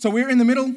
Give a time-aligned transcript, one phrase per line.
[0.00, 0.74] So we're in the middle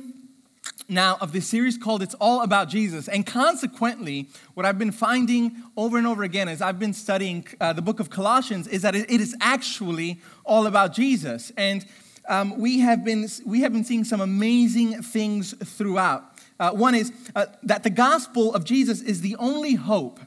[0.89, 3.07] now of this series called It's All About Jesus.
[3.07, 7.71] And consequently, what I've been finding over and over again as I've been studying uh,
[7.71, 11.53] the book of Colossians is that it, is actually all about Jesus.
[11.55, 11.85] And
[12.27, 16.25] um, we, have been, we have been seeing some amazing things throughout.
[16.59, 20.19] Uh, one is uh, that the gospel of Jesus is the only hope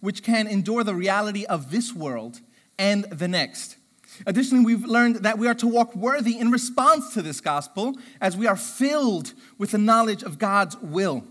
[0.00, 2.42] which can endure the reality of this world
[2.78, 3.78] and the next.
[4.26, 8.36] Additionally, we've learned that we are to walk worthy in response to this gospel as
[8.36, 11.24] we are filled with the knowledge of God's will.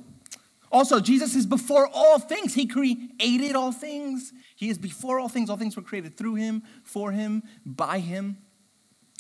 [0.72, 2.54] Also, Jesus is before all things.
[2.54, 4.32] He created all things.
[4.56, 5.50] He is before all things.
[5.50, 8.38] All things were created through him, for him, by him.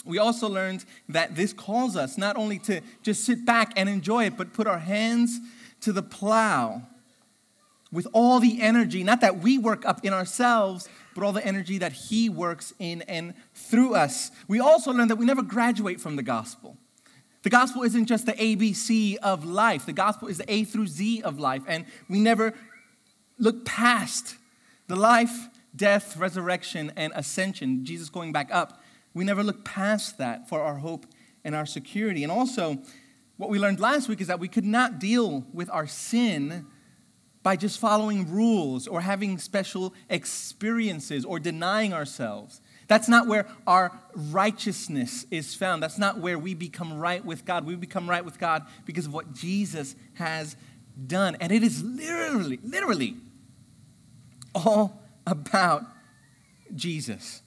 [0.06, 4.26] We also learned that this calls us not only to just sit back and enjoy
[4.26, 5.40] it, but put our hands
[5.82, 6.84] to the plow
[7.92, 11.78] with all the energy, not that we work up in ourselves, but all the energy
[11.78, 14.32] that He works in and through us.
[14.48, 16.78] We also learn that we never graduate from the gospel.
[17.44, 21.24] The gospel isn't just the ABC of life, the gospel is the A through Z
[21.24, 22.54] of life, and we never
[23.40, 24.36] look past
[24.88, 28.82] the life, death, resurrection, and ascension, Jesus going back up.
[29.14, 31.06] We never look past that for our hope
[31.44, 32.24] and our security.
[32.24, 32.78] And also,
[33.38, 36.68] what we learned last week is that we could not deal with our sin
[37.44, 42.62] by just following rules or having special experiences or denying ourselves.
[42.88, 45.82] That's not where our righteousness is found.
[45.82, 47.66] That's not where we become right with God.
[47.66, 50.56] We become right with God because of what Jesus has
[51.08, 51.38] done.
[51.40, 53.16] And it is literally, literally
[54.54, 55.84] all about
[56.76, 57.42] Jesus.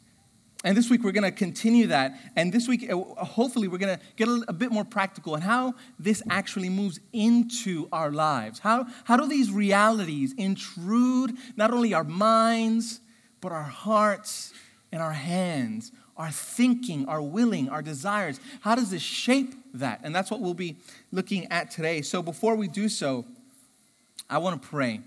[0.64, 2.18] And this week we're going to continue that.
[2.36, 5.74] And this week, uh, hopefully, we're going to get a, bit more practical on how
[5.98, 8.60] this actually moves into our lives.
[8.60, 13.00] How, how do these realities intrude not only our minds,
[13.42, 14.54] but our hearts
[14.90, 18.40] and our hands, our thinking, our willing, our desires?
[18.62, 20.00] How does this shape that?
[20.02, 20.78] And that's what we'll be
[21.12, 22.00] looking at today.
[22.00, 23.26] So before we do so,
[24.30, 25.02] I want to pray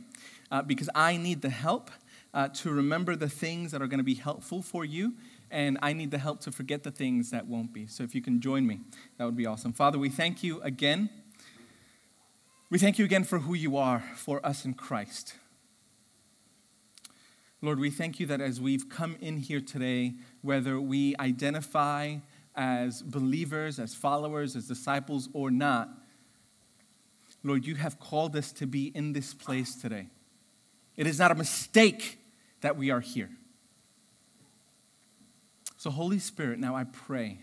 [0.51, 1.89] uh, because I need the help.
[2.33, 5.13] Uh, to remember the things that are going to be helpful for you
[5.51, 7.87] and I need the help to forget the things that won't be.
[7.87, 8.79] So if you can join me,
[9.17, 9.73] that would be awesome.
[9.73, 11.09] Father, we thank you again.
[12.69, 15.35] We thank you again for who you are for us in Christ.
[17.61, 22.17] Lord, we thank you that as we've come in here today, whether we identify
[22.55, 25.89] as believers, as followers, as disciples, or not,
[27.43, 30.09] Lord, you have called us to be in this place today.
[30.97, 32.19] It is not a mistake
[32.61, 33.29] that we are here.
[35.77, 37.39] So, Holy Spirit, now I pray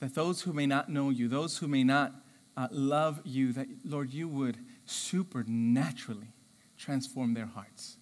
[0.00, 2.12] that those who may not know you, those who may not
[2.56, 6.28] uh, love you, that, Lord, you would supernaturally
[6.76, 7.96] transform their hearts.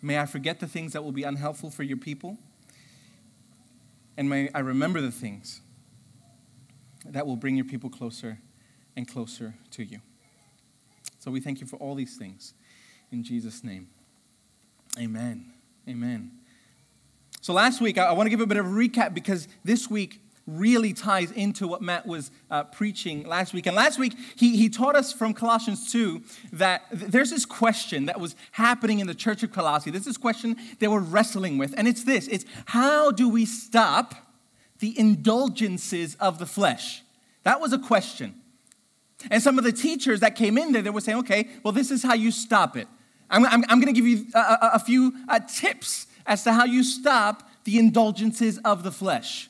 [0.00, 2.38] May I forget the things that will be unhelpful for your people,
[4.16, 5.60] and may I remember the things
[7.04, 8.38] that will bring your people closer
[8.96, 10.00] and closer to you.
[11.18, 12.54] So we thank you for all these things.
[13.10, 13.88] In Jesus' name,
[14.98, 15.52] amen.
[15.88, 16.39] Amen.
[17.40, 20.20] So, last week, I want to give a bit of a recap because this week
[20.46, 23.66] really ties into what Matt was uh, preaching last week.
[23.66, 26.22] And last week, he, he taught us from Colossians 2
[26.54, 29.90] that there's this question that was happening in the church of Colossae.
[29.90, 31.74] There's this question they were wrestling with.
[31.76, 34.14] And it's this it's how do we stop
[34.80, 37.02] the indulgences of the flesh?
[37.44, 38.34] That was a question.
[39.30, 41.90] And some of the teachers that came in there, they were saying, okay, well, this
[41.90, 42.88] is how you stop it.
[43.28, 46.52] I'm, I'm, I'm going to give you a, a, a few uh, tips as to
[46.52, 49.48] how you stop the indulgences of the flesh.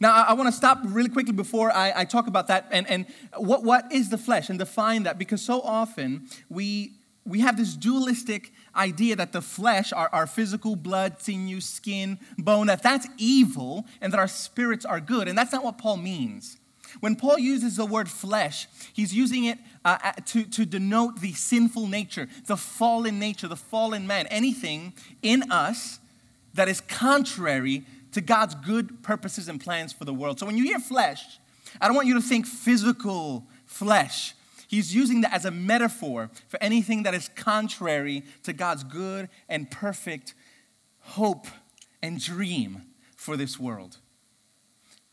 [0.00, 2.88] Now, I, I want to stop really quickly before I, I talk about that and,
[2.88, 6.92] and what, what is the flesh and define that because so often we,
[7.24, 12.68] we have this dualistic idea that the flesh, our, our physical blood, sinew, skin, bone,
[12.68, 15.28] that that's evil and that our spirits are good.
[15.28, 16.56] And that's not what Paul means.
[17.00, 21.86] When Paul uses the word flesh, he's using it uh, to, to denote the sinful
[21.86, 26.00] nature, the fallen nature, the fallen man, anything in us
[26.54, 30.38] that is contrary to God's good purposes and plans for the world.
[30.38, 31.38] So when you hear flesh,
[31.80, 34.34] I don't want you to think physical flesh.
[34.66, 39.70] He's using that as a metaphor for anything that is contrary to God's good and
[39.70, 40.34] perfect
[41.00, 41.46] hope
[42.02, 42.82] and dream
[43.16, 43.98] for this world.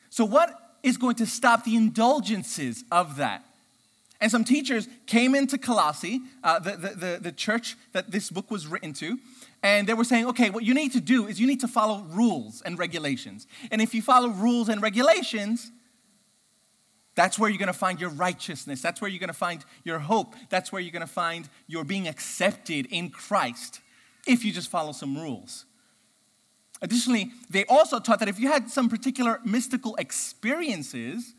[0.10, 3.44] So, what is going to stop the indulgences of that.
[4.22, 8.50] And some teachers came into Colossae, uh, the, the, the, the church that this book
[8.50, 9.20] was written to,
[9.64, 12.06] and they were saying, okay, what you need to do is you need to follow
[12.10, 13.48] rules and regulations.
[13.72, 15.72] And if you follow rules and regulations,
[17.16, 18.82] that's where you're going to find your righteousness.
[18.82, 20.36] That's where you're going to find your hope.
[20.50, 23.82] That's where you're going to find your being accepted in Christ
[24.28, 25.66] if you just follow some rules.
[26.81, 31.33] Additionally, they also taught that if you had some particular mystical experiences,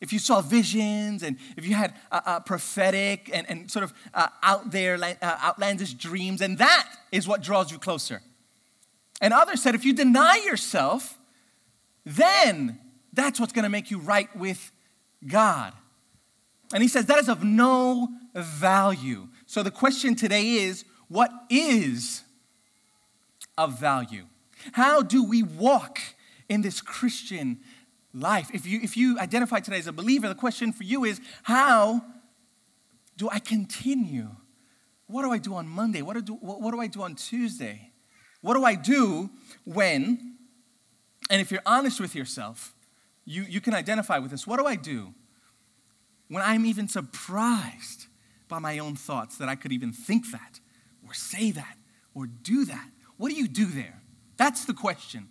[0.00, 3.94] if you saw visions and if you had uh, uh, prophetic and, and sort of
[4.12, 8.20] uh, out there, uh, outlandish dreams, and that is what draws you closer.
[9.20, 11.16] And others said if you deny yourself,
[12.04, 12.80] then
[13.12, 14.72] that's what's going to make you right with
[15.24, 15.72] God.
[16.74, 19.28] And he says that is of no value.
[19.46, 22.24] So the question today is what is
[23.56, 24.24] of value?
[24.72, 25.98] How do we walk
[26.48, 27.60] in this Christian
[28.14, 28.50] life?
[28.54, 32.02] If you, if you identify today as a believer, the question for you is how
[33.16, 34.28] do I continue?
[35.06, 36.02] What do I do on Monday?
[36.02, 37.92] What do, what do I do on Tuesday?
[38.40, 39.30] What do I do
[39.64, 40.36] when,
[41.30, 42.74] and if you're honest with yourself,
[43.24, 44.46] you, you can identify with this.
[44.46, 45.14] What do I do
[46.28, 48.06] when I'm even surprised
[48.48, 50.60] by my own thoughts that I could even think that,
[51.06, 51.76] or say that,
[52.14, 52.88] or do that?
[53.16, 54.01] What do you do there?
[54.42, 55.28] That's the question.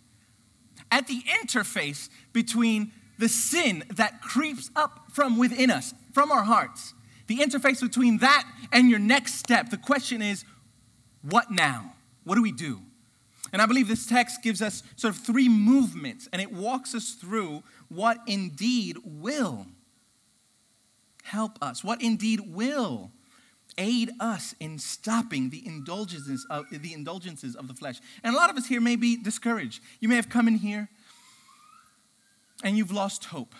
[0.89, 6.93] At the interface between the sin that creeps up from within us, from our hearts,
[7.27, 10.45] the interface between that and your next step, the question is,
[11.23, 11.93] what now?
[12.23, 12.79] What do we do?
[13.51, 17.11] And I believe this text gives us sort of three movements and it walks us
[17.11, 19.67] through what indeed will
[21.23, 23.11] help us, what indeed will
[23.77, 27.99] aid us in stopping the indulgences of the indulgences of the flesh.
[28.23, 29.81] And a lot of us here may be discouraged.
[29.99, 30.89] You may have come in here
[32.63, 33.55] and you've lost hope.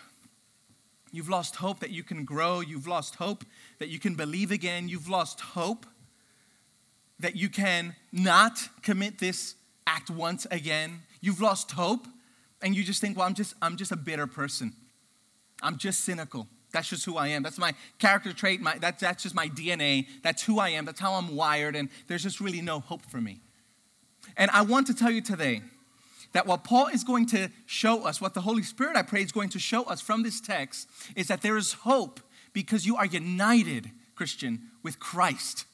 [1.10, 2.60] You've lost hope that you can grow.
[2.60, 3.44] You've lost hope
[3.78, 4.88] that you can believe again.
[4.88, 5.86] You've lost hope
[7.20, 9.54] that you can not commit this
[9.86, 11.00] act once again.
[11.20, 12.06] You've lost hope
[12.62, 14.72] and you just think, well, I'm just, I'm just a bitter person.
[15.62, 16.48] I'm just cynical.
[16.72, 17.42] That's just who I am.
[17.42, 18.60] That's my character trait.
[18.60, 20.06] My, that, that's just my DNA.
[20.22, 20.84] That's who I am.
[20.84, 21.76] That's how I'm wired.
[21.76, 23.40] And there's just really no hope for me.
[24.36, 25.62] And I want to tell you today
[26.32, 29.32] that what Paul is going to show us, what the Holy Spirit, I pray, is
[29.32, 32.20] going to show us from this text, is that there is hope
[32.54, 35.66] because you are united, Christian, with Christ.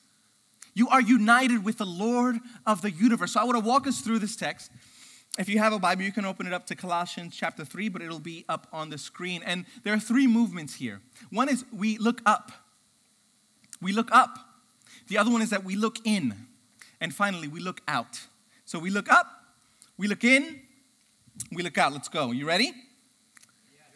[0.75, 3.33] You are united with the Lord of the universe.
[3.33, 4.71] So I want to walk us through this text.
[5.39, 8.03] If you have a Bible, you can open it up to Colossians chapter 3, but
[8.03, 9.43] it'll be up on the screen.
[9.45, 11.01] And there are three movements here.
[11.31, 12.51] One is we look up.
[13.81, 14.39] We look up.
[15.07, 16.35] The other one is that we look in.
[17.01, 18.27] And finally, we look out.
[18.65, 19.27] So we look up,
[19.97, 20.61] we look in,
[21.53, 21.93] we look out.
[21.93, 22.33] Let's go.
[22.33, 22.73] You ready?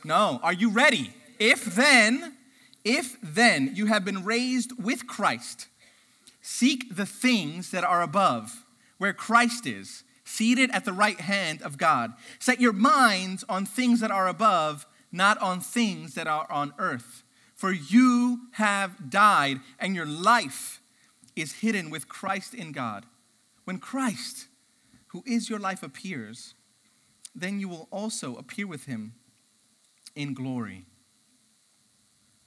[0.04, 0.40] No.
[0.42, 1.12] Are you ready?
[1.38, 2.36] If then,
[2.84, 5.66] if then you have been raised with Christ,
[6.42, 8.64] Seek the things that are above,
[8.98, 12.12] where Christ is, seated at the right hand of God.
[12.38, 17.22] Set your minds on things that are above, not on things that are on earth.
[17.54, 20.80] For you have died, and your life
[21.36, 23.06] is hidden with Christ in God.
[23.64, 24.48] When Christ,
[25.08, 26.54] who is your life, appears,
[27.34, 29.14] then you will also appear with him
[30.16, 30.86] in glory.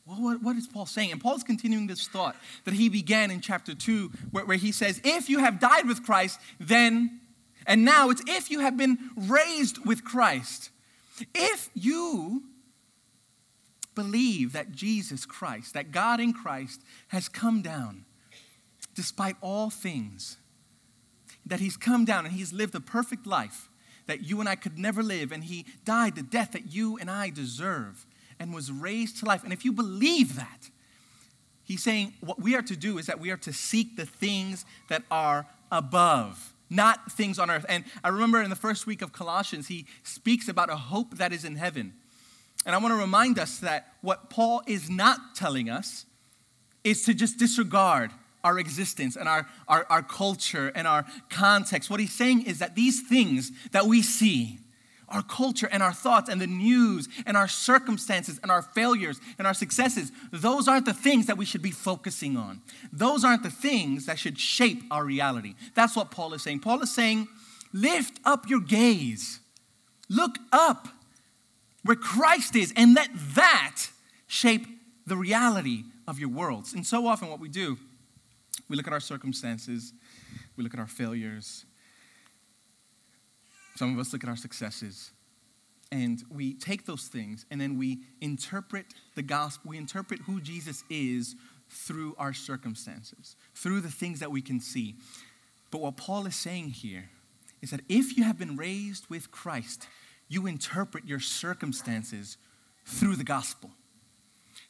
[0.05, 1.11] Well, what, what is Paul saying?
[1.11, 2.35] And Paul's continuing this thought
[2.65, 6.03] that he began in chapter 2, where, where he says, If you have died with
[6.03, 7.21] Christ, then,
[7.65, 10.69] and now it's if you have been raised with Christ.
[11.33, 12.43] If you
[13.95, 18.05] believe that Jesus Christ, that God in Christ has come down
[18.93, 20.37] despite all things,
[21.45, 23.69] that he's come down and he's lived a perfect life
[24.07, 27.09] that you and I could never live, and he died the death that you and
[27.09, 28.05] I deserve
[28.39, 29.43] and was raised to life.
[29.43, 30.69] And if you believe that,
[31.63, 34.65] he's saying what we are to do is that we are to seek the things
[34.89, 37.65] that are above, not things on earth.
[37.69, 41.31] And I remember in the first week of Colossians, he speaks about a hope that
[41.31, 41.93] is in heaven.
[42.65, 46.05] And I want to remind us that what Paul is not telling us
[46.83, 48.11] is to just disregard
[48.43, 51.89] our existence and our, our, our culture and our context.
[51.89, 54.59] What he's saying is that these things that we see,
[55.09, 59.47] our culture and our thoughts and the news and our circumstances and our failures and
[59.47, 62.61] our successes, those aren't the things that we should be focusing on.
[62.91, 65.55] Those aren't the things that should shape our reality.
[65.75, 66.59] That's what Paul is saying.
[66.59, 67.27] Paul is saying,
[67.73, 69.39] lift up your gaze,
[70.09, 70.87] look up
[71.83, 73.89] where Christ is, and let that
[74.27, 74.65] shape
[75.05, 76.73] the reality of your worlds.
[76.73, 77.77] And so often, what we do,
[78.67, 79.93] we look at our circumstances,
[80.55, 81.65] we look at our failures,
[83.75, 85.11] some of us look at our successes
[85.91, 90.83] and we take those things and then we interpret the gospel, we interpret who Jesus
[90.89, 91.35] is
[91.69, 94.95] through our circumstances, through the things that we can see.
[95.71, 97.09] But what Paul is saying here
[97.61, 99.87] is that if you have been raised with Christ,
[100.27, 102.37] you interpret your circumstances
[102.85, 103.71] through the gospel.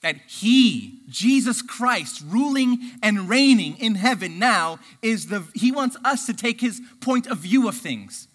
[0.02, 6.26] That He, Jesus Christ, ruling and reigning in heaven now, is the, He wants us
[6.26, 8.28] to take His point of view of things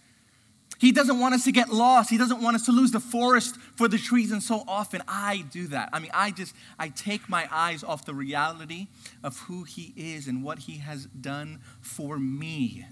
[0.81, 2.09] He doesn't want us to get lost.
[2.09, 4.33] He doesn't want us to lose the forest for the trees.
[4.33, 5.91] And so often I do that.
[5.93, 8.89] I mean, I just, I take my eyes off the reality
[9.23, 12.87] of who He is and what He has done for me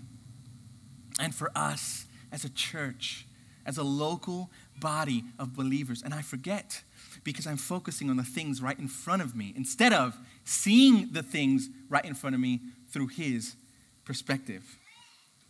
[1.18, 3.26] and for us as a church,
[3.64, 6.02] as a local body of believers.
[6.02, 6.82] And I forget
[7.24, 10.14] because I'm focusing on the things right in front of me instead of
[10.44, 13.56] seeing the things right in front of me through His
[14.04, 14.77] perspective.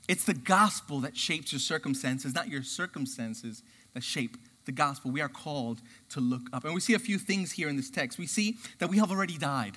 [0.09, 3.63] It's the gospel that shapes your circumstances, not your circumstances
[3.95, 5.11] that shape the gospel.
[5.11, 6.65] We are called to look up.
[6.65, 8.19] And we see a few things here in this text.
[8.19, 9.77] We see that we have already died.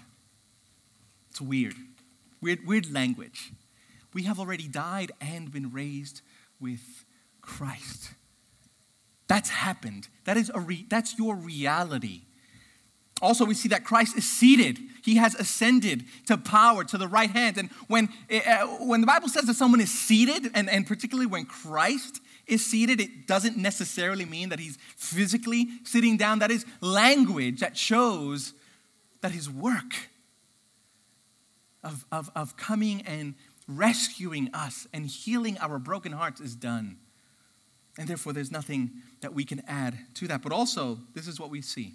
[1.30, 1.76] It's weird.
[2.42, 3.52] Weird, weird language.
[4.14, 6.22] We have already died and been raised
[6.60, 7.06] with
[7.42, 8.12] Christ.
[9.28, 10.08] That's happened.
[10.26, 12.24] That is a re- that's your reality.
[13.22, 14.80] Also, we see that Christ is seated.
[15.04, 17.58] He has ascended to power, to the right hand.
[17.58, 21.46] And when, uh, when the Bible says that someone is seated, and, and particularly when
[21.46, 26.40] Christ is seated, it doesn't necessarily mean that he's physically sitting down.
[26.40, 28.54] That is language that shows
[29.22, 29.94] that his work
[31.84, 33.36] of, of, of coming and
[33.68, 36.98] rescuing us and healing our broken hearts is done.
[37.98, 40.42] And therefore, there's nothing that we can add to that.
[40.42, 41.94] But also, this is what we see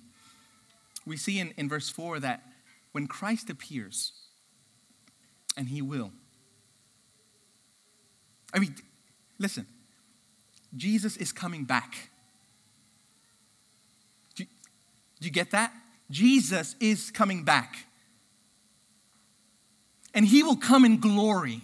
[1.07, 2.43] we see in, in verse 4 that
[2.93, 4.13] when Christ appears,
[5.57, 6.13] and he will,
[8.53, 8.75] I mean,
[9.39, 9.67] listen,
[10.75, 12.11] Jesus is coming back.
[14.35, 14.49] Do you,
[15.21, 15.73] do you get that?
[16.11, 17.77] Jesus is coming back.
[20.15, 21.61] And he will come in glory.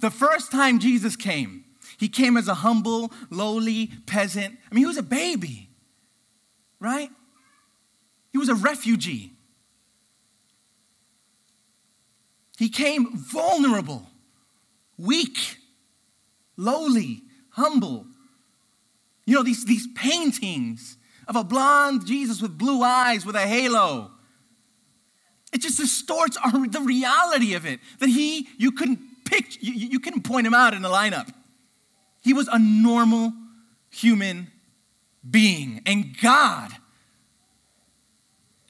[0.00, 1.64] The first time Jesus came,
[1.98, 4.58] he came as a humble, lowly peasant.
[4.70, 5.68] I mean, he was a baby,
[6.80, 7.10] right?
[8.32, 9.32] He was a refugee.
[12.58, 14.08] He came vulnerable,
[14.98, 15.58] weak,
[16.56, 18.06] lowly, humble.
[19.26, 20.96] You know, these, these paintings
[21.28, 24.10] of a blonde Jesus with blue eyes with a halo.
[25.52, 27.80] It just distorts our, the reality of it.
[27.98, 31.32] That he, you couldn't pick, you, you couldn't point him out in a lineup.
[32.22, 33.32] He was a normal
[33.90, 34.50] human
[35.28, 35.82] being.
[35.84, 36.70] And God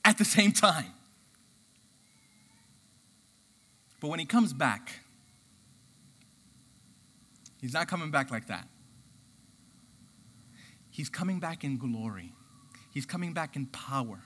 [0.05, 0.93] at the same time.
[4.01, 5.01] But when he comes back,
[7.61, 8.67] he's not coming back like that.
[10.91, 12.33] He's coming back in glory.
[12.93, 14.19] He's coming back in power.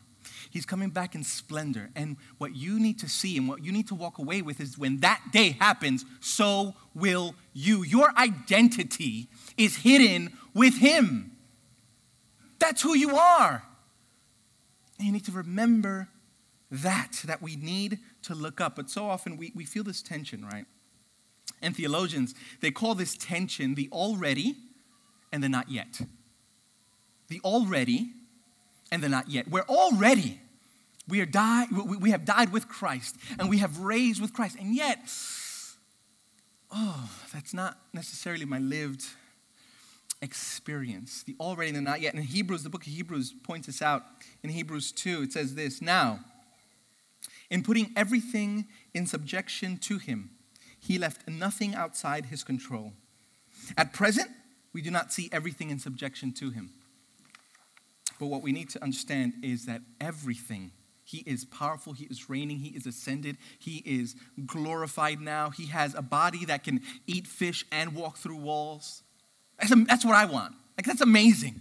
[0.50, 1.90] He's coming back in splendor.
[1.94, 4.78] And what you need to see and what you need to walk away with is
[4.78, 7.84] when that day happens, so will you.
[7.84, 11.32] Your identity is hidden with Him.
[12.58, 13.62] That's who you are.
[14.98, 16.08] And you need to remember
[16.70, 18.76] that, that we need to look up.
[18.76, 20.64] But so often we, we feel this tension, right?
[21.62, 24.56] And theologians, they call this tension the already
[25.32, 26.00] and the not yet.
[27.28, 28.10] The already
[28.90, 29.48] and the not yet.
[29.48, 30.40] We're already,
[31.08, 34.56] we, are die, we have died with Christ and we have raised with Christ.
[34.58, 34.98] And yet,
[36.70, 39.04] oh, that's not necessarily my lived
[40.22, 42.14] experience, the already and the not yet.
[42.14, 44.02] In Hebrews, the book of Hebrews points this out.
[44.42, 46.20] In Hebrews 2, it says this Now,
[47.50, 50.30] in putting everything in subjection to him,
[50.78, 52.92] he left nothing outside his control.
[53.76, 54.30] At present,
[54.72, 56.70] we do not see everything in subjection to him.
[58.18, 60.72] But what we need to understand is that everything,
[61.04, 65.94] he is powerful, he is reigning, he is ascended, he is glorified now, he has
[65.94, 69.02] a body that can eat fish and walk through walls.
[69.58, 70.54] That's, that's what I want.
[70.76, 71.60] Like, that's amazing.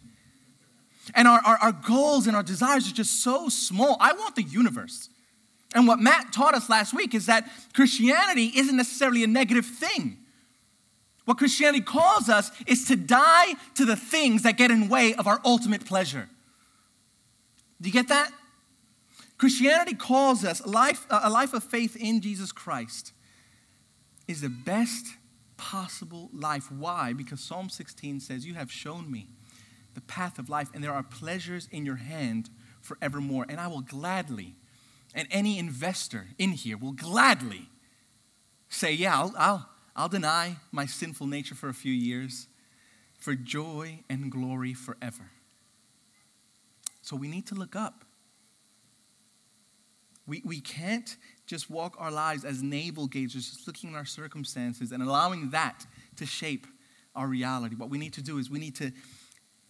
[1.13, 3.97] And our, our, our goals and our desires are just so small.
[3.99, 5.09] I want the universe.
[5.73, 10.17] And what Matt taught us last week is that Christianity isn't necessarily a negative thing.
[11.25, 15.27] What Christianity calls us is to die to the things that get in way of
[15.27, 16.29] our ultimate pleasure.
[17.81, 18.31] Do you get that?
[19.37, 23.11] Christianity calls us a life, a life of faith in Jesus Christ
[24.27, 25.05] is the best
[25.57, 26.71] possible life.
[26.71, 27.13] Why?
[27.13, 29.29] Because Psalm 16 says, You have shown me
[29.93, 32.49] the path of life, and there are pleasures in your hand
[32.81, 33.45] forevermore.
[33.47, 34.55] And I will gladly,
[35.13, 37.69] and any investor in here will gladly
[38.69, 42.47] say, Yeah, I'll, I'll, I'll deny my sinful nature for a few years
[43.17, 45.31] for joy and glory forever.
[47.01, 48.03] So we need to look up.
[50.27, 54.91] We, we can't just walk our lives as navel gazers, just looking at our circumstances
[54.91, 55.85] and allowing that
[56.17, 56.65] to shape
[57.15, 57.75] our reality.
[57.75, 58.91] What we need to do is we need to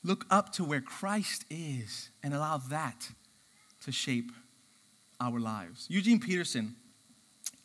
[0.03, 3.09] look up to where Christ is and allow that
[3.83, 4.31] to shape
[5.19, 5.87] our lives.
[5.89, 6.75] Eugene Peterson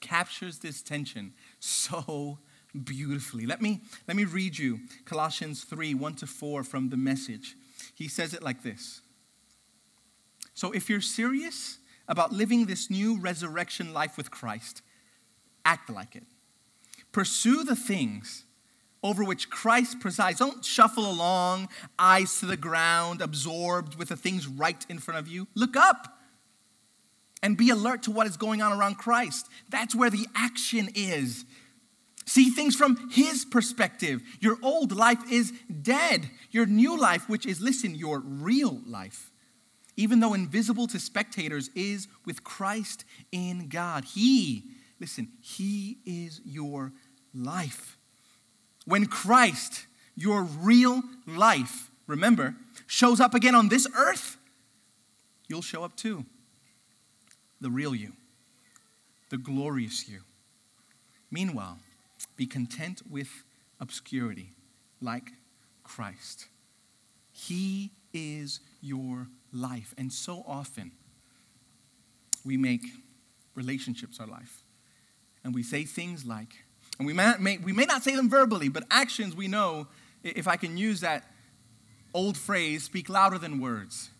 [0.00, 2.38] captures this tension so
[2.84, 3.46] beautifully.
[3.46, 7.56] Let me, let me read you Colossians 3 1 to 4 from the message.
[7.94, 9.02] He says it like this
[10.54, 11.78] So if you're serious
[12.10, 14.82] about living this new resurrection life with Christ,
[15.64, 16.24] act like it.
[17.12, 18.44] Pursue the things
[19.02, 20.40] over which Christ presides.
[20.40, 25.28] Don't shuffle along, eyes to the ground, absorbed with the things right in front of
[25.28, 25.46] you.
[25.54, 26.18] Look up
[27.42, 29.46] and be alert to what is going on around Christ.
[29.70, 31.44] That's where the action is.
[32.26, 34.20] See things from his perspective.
[34.40, 35.52] Your old life is
[35.82, 36.28] dead.
[36.50, 39.29] Your new life, which is, listen, your real life,
[40.00, 44.06] even though invisible to spectators, is with Christ in God.
[44.06, 44.64] He,
[44.98, 46.92] listen, he is your
[47.34, 47.98] life.
[48.86, 52.54] When Christ, your real life, remember,
[52.86, 54.38] shows up again on this earth,
[55.48, 56.24] you'll show up too.
[57.60, 58.14] The real you,
[59.28, 60.20] the glorious you.
[61.30, 61.78] Meanwhile,
[62.38, 63.28] be content with
[63.78, 64.54] obscurity
[65.02, 65.32] like
[65.84, 66.46] Christ.
[67.32, 69.94] He is your life.
[69.98, 70.92] And so often,
[72.44, 72.82] we make
[73.54, 74.62] relationships our life.
[75.44, 76.54] And we say things like,
[76.98, 79.88] and we may, may, we may not say them verbally, but actions we know,
[80.22, 81.24] if I can use that
[82.12, 84.10] old phrase, speak louder than words.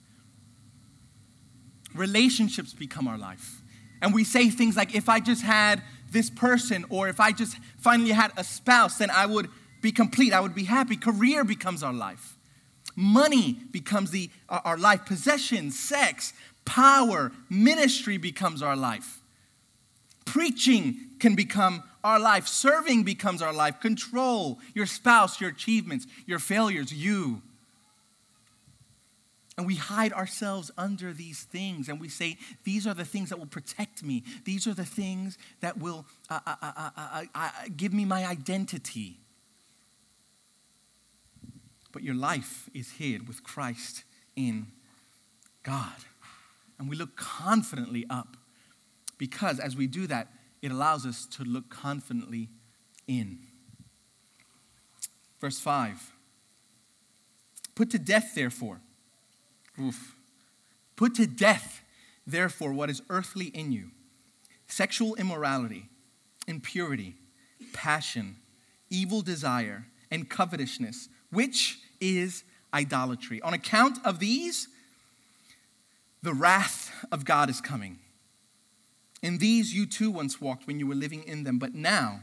[1.95, 3.63] Relationships become our life.
[4.01, 7.57] And we say things like, if I just had this person, or if I just
[7.79, 9.49] finally had a spouse, then I would
[9.83, 10.33] be complete.
[10.33, 10.97] I would be happy.
[10.97, 12.37] Career becomes our life.
[12.97, 15.07] Money becomes the, our life.
[15.07, 16.33] Possession, sex,
[16.65, 19.21] power, ministry becomes our life.
[20.25, 22.47] Preaching can become our life.
[22.47, 23.81] Serving becomes our life.
[23.81, 27.43] Control, your spouse, your achievements, your failures, you.
[29.61, 33.39] And we hide ourselves under these things and we say, These are the things that
[33.39, 34.25] will protect me.
[34.45, 39.19] These are the things that will uh, uh, uh, give me my identity.
[41.93, 44.05] But your life is hid with Christ
[44.37, 44.69] in
[45.63, 46.05] God.
[46.79, 48.37] And we look confidently up
[49.19, 50.29] because as we do that,
[50.63, 52.49] it allows us to look confidently
[53.07, 53.39] in.
[55.41, 56.13] Verse 5
[57.75, 58.81] Put to death, therefore.
[59.81, 60.15] Oof.
[60.97, 61.83] Put to death,
[62.27, 63.91] therefore, what is earthly in you
[64.67, 65.89] sexual immorality,
[66.47, 67.15] impurity,
[67.73, 68.37] passion,
[68.89, 73.41] evil desire, and covetousness, which is idolatry.
[73.43, 74.69] On account of these,
[76.23, 77.99] the wrath of God is coming.
[79.23, 82.21] In these you too once walked when you were living in them, but now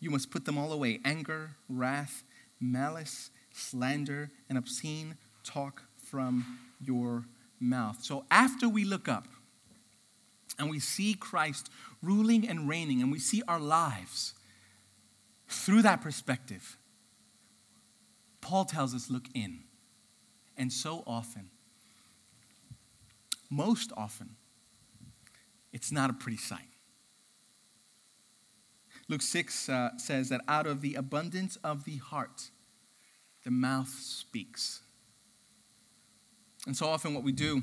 [0.00, 2.22] you must put them all away anger, wrath,
[2.60, 7.24] malice, slander, and obscene talk from your
[7.60, 8.02] mouth.
[8.02, 9.26] So after we look up
[10.58, 11.70] and we see Christ
[12.02, 14.34] ruling and reigning, and we see our lives
[15.48, 16.76] through that perspective,
[18.42, 19.60] Paul tells us look in.
[20.58, 21.48] And so often,
[23.48, 24.36] most often,
[25.72, 26.68] it's not a pretty sight.
[29.08, 32.50] Luke 6 uh, says that out of the abundance of the heart,
[33.44, 34.80] the mouth speaks.
[36.66, 37.62] And so often, what we do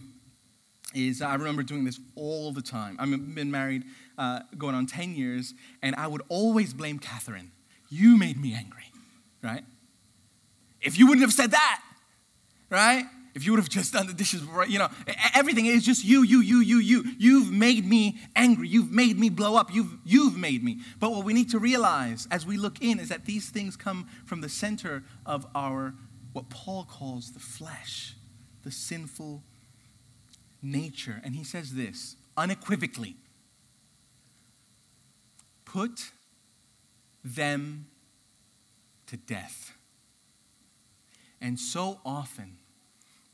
[0.94, 2.98] is I remember doing this all the time.
[3.00, 3.84] I've been married
[4.18, 7.52] uh, going on 10 years, and I would always blame Catherine.
[7.90, 8.92] You made me angry,
[9.44, 9.64] right?
[10.82, 11.82] If you wouldn't have said that,
[12.70, 13.06] right?
[13.36, 14.90] If you would have just done the dishes, you know,
[15.34, 17.04] everything is just you, you, you, you, you.
[17.18, 18.68] You've made me angry.
[18.68, 19.74] You've made me blow up.
[19.74, 20.80] You've, you've made me.
[21.00, 24.10] But what we need to realize as we look in is that these things come
[24.26, 25.94] from the center of our,
[26.34, 28.16] what Paul calls the flesh,
[28.64, 29.44] the sinful
[30.62, 31.22] nature.
[31.24, 33.16] And he says this unequivocally
[35.66, 36.12] put
[37.24, 37.88] them
[39.08, 39.78] to death.
[41.42, 42.58] And so often,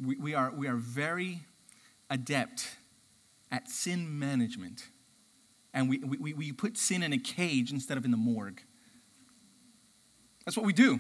[0.04, 1.42] we, we, are, we are very
[2.10, 2.78] adept
[3.52, 4.88] at sin management.
[5.74, 8.62] And we, we, we put sin in a cage instead of in the morgue.
[10.46, 11.00] That's what we do.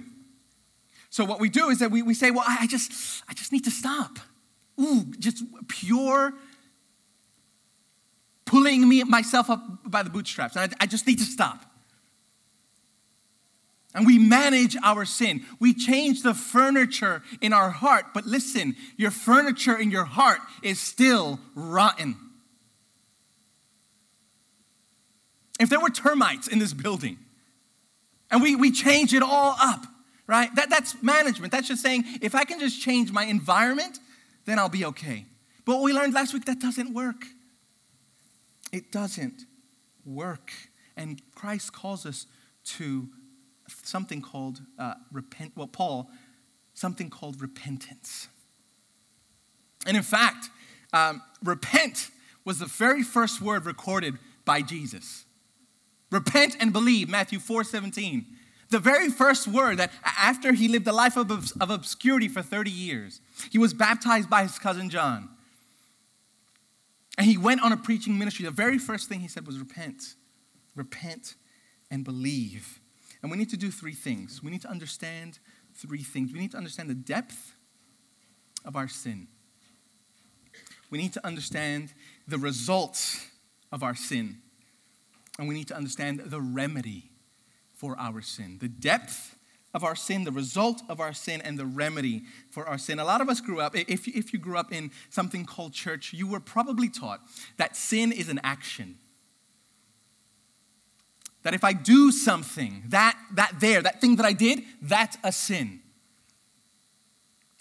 [1.09, 3.63] So what we do is that we, we say, well, I just, I just need
[3.65, 4.17] to stop.
[4.79, 6.33] Ooh, just pure
[8.45, 10.55] pulling me myself up by the bootstraps.
[10.55, 11.65] I, I just need to stop.
[13.95, 15.45] And we manage our sin.
[15.59, 18.07] We change the furniture in our heart.
[18.13, 22.17] But listen, your furniture in your heart is still rotten.
[25.57, 27.17] If there were termites in this building
[28.29, 29.85] and we, we change it all up,
[30.27, 30.53] right?
[30.55, 31.53] That, that's management.
[31.53, 33.99] That's just saying, if I can just change my environment,
[34.43, 35.25] then I'll be okay.
[35.63, 37.23] But we learned last week, that doesn't work.
[38.73, 39.45] It doesn't
[40.05, 40.51] work.
[40.97, 42.25] And Christ calls us
[42.65, 43.07] to
[43.67, 45.53] something called uh, repent.
[45.55, 46.09] Well, Paul,
[46.73, 48.27] something called repentance.
[49.85, 50.49] And in fact,
[50.93, 52.09] um, repent
[52.43, 55.25] was the very first word recorded by Jesus.
[56.11, 58.25] Repent and believe, Matthew 4 17.
[58.69, 62.71] The very first word that after he lived a life of, of obscurity for 30
[62.71, 65.29] years, he was baptized by his cousin John.
[67.17, 68.43] And he went on a preaching ministry.
[68.45, 70.15] The very first thing he said was repent,
[70.75, 71.35] repent
[71.91, 72.79] and believe.
[73.25, 74.43] And we need to do three things.
[74.43, 75.39] We need to understand
[75.73, 76.31] three things.
[76.31, 77.55] We need to understand the depth
[78.63, 79.29] of our sin.
[80.91, 81.95] We need to understand
[82.27, 83.25] the results
[83.71, 84.43] of our sin.
[85.39, 87.09] And we need to understand the remedy
[87.73, 88.59] for our sin.
[88.61, 89.35] The depth
[89.73, 92.99] of our sin, the result of our sin, and the remedy for our sin.
[92.99, 95.73] A lot of us grew up, if you, if you grew up in something called
[95.73, 97.21] church, you were probably taught
[97.57, 98.99] that sin is an action.
[101.45, 105.31] That if I do something, that, that there, that thing that I did, that's a
[105.31, 105.79] sin.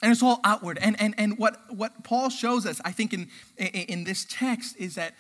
[0.02, 0.78] And it's all outward.
[0.80, 4.94] And, and, and what, what Paul shows us, I think, in, in this text is
[4.94, 5.12] that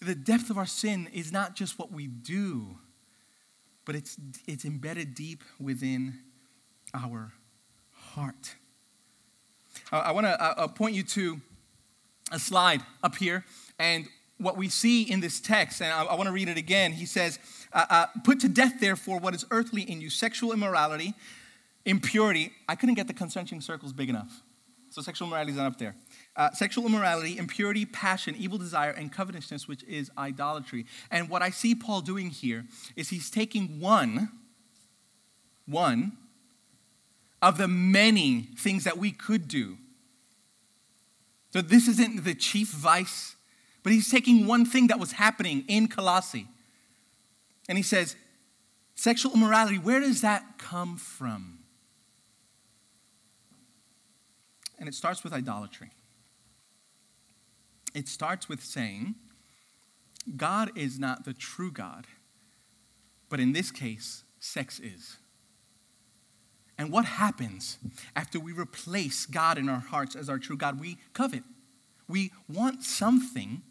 [0.00, 2.78] the depth of our sin is not just what we do,
[3.84, 4.16] but it's,
[4.46, 6.18] it's embedded deep within
[6.94, 7.34] our
[7.92, 8.54] heart.
[9.92, 11.42] I want to uh, uh, point you to
[12.32, 13.44] a slide up here,
[13.78, 16.92] and what we see in this text, and I, I want to read it again.
[16.92, 17.38] He says,
[17.72, 21.14] uh, uh, Put to death, therefore, what is earthly in you sexual immorality,
[21.84, 22.52] impurity.
[22.68, 24.42] I couldn't get the concentric circles big enough,
[24.90, 25.94] so sexual immorality is not up there
[26.38, 30.86] uh, sexual immorality, impurity, passion, evil desire, and covetousness, which is idolatry.
[31.10, 34.30] And what I see Paul doing here is he's taking one,
[35.66, 36.12] one
[37.42, 39.78] of the many things that we could do.
[41.52, 43.34] So this isn't the chief vice,
[43.82, 46.46] but he's taking one thing that was happening in Colossae.
[47.68, 48.16] And he says,
[48.94, 51.58] sexual immorality, where does that come from?
[54.78, 55.90] And it starts with idolatry.
[57.94, 59.16] It starts with saying,
[60.36, 62.06] God is not the true God,
[63.28, 65.16] but in this case, sex is.
[66.76, 67.78] And what happens
[68.14, 70.78] after we replace God in our hearts as our true God?
[70.78, 71.42] We covet.
[72.06, 73.62] We want something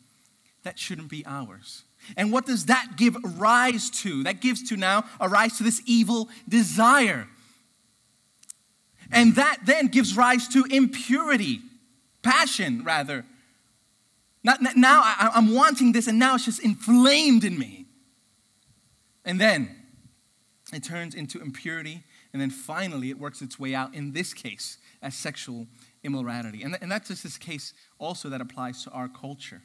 [0.63, 1.83] that shouldn't be ours.
[2.15, 4.23] And what does that give rise to?
[4.23, 7.27] That gives to now a rise to this evil desire.
[9.11, 11.61] And that then gives rise to impurity,
[12.23, 13.25] passion, rather,
[14.43, 17.85] now I, I'm wanting this, and now it's just inflamed in me.
[19.25, 19.75] And then
[20.73, 24.77] it turns into impurity, and then finally it works its way out, in this case,
[25.01, 25.67] as sexual
[26.03, 26.63] immorality.
[26.63, 29.61] And, and that's just this case also that applies to our culture.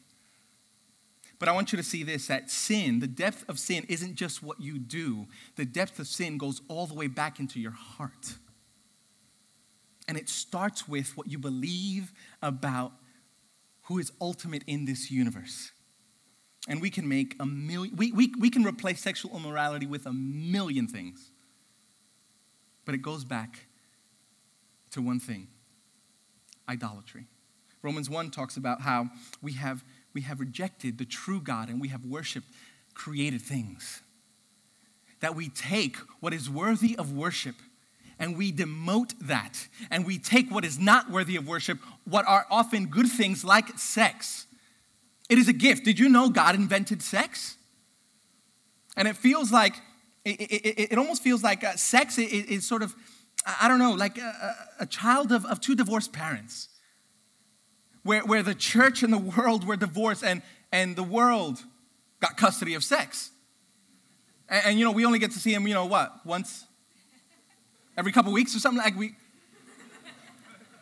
[1.42, 4.44] But I want you to see this that sin, the depth of sin, isn't just
[4.44, 5.26] what you do,
[5.57, 8.37] the depth of sin goes all the way back into your heart.
[10.07, 12.92] And it starts with what you believe about
[13.87, 15.72] who is ultimate in this universe.
[16.68, 20.12] And we can make a million, we, we, we can replace sexual immorality with a
[20.12, 21.33] million things.
[22.85, 23.66] But it goes back
[24.92, 25.48] to one thing
[26.68, 27.26] idolatry.
[27.83, 29.09] Romans 1 talks about how
[29.42, 29.83] we have,
[30.14, 32.46] we have rejected the true God and we have worshiped
[32.94, 34.03] created things.
[35.20, 37.57] That we take what is worthy of worship
[38.18, 42.46] and we demote that and we take what is not worthy of worship, what are
[42.51, 44.46] often good things like sex.
[45.29, 45.85] It is a gift.
[45.85, 47.57] Did you know God invented sex?
[48.96, 49.75] And it feels like,
[50.25, 52.94] it, it, it almost feels like uh, sex is, is, sort of,
[53.46, 56.68] I don't know, like a, a child of, of two divorced parents.
[58.03, 61.62] Where, where the church and the world were divorced and, and the world
[62.21, 63.31] got custody of sex.
[64.49, 66.65] And, and, you know, we only get to see him, you know, what, once?
[67.97, 68.83] Every couple weeks or something?
[68.83, 69.15] Like we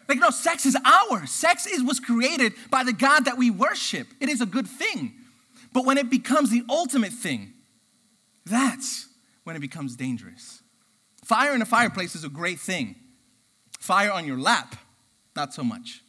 [0.08, 1.30] like no sex is ours.
[1.30, 4.08] Sex is was created by the god that we worship.
[4.20, 5.12] It is a good thing.
[5.72, 7.52] But when it becomes the ultimate thing
[8.46, 9.06] that's
[9.44, 10.62] when it becomes dangerous.
[11.24, 12.96] Fire in a fireplace is a great thing.
[13.78, 14.76] Fire on your lap
[15.36, 16.02] not so much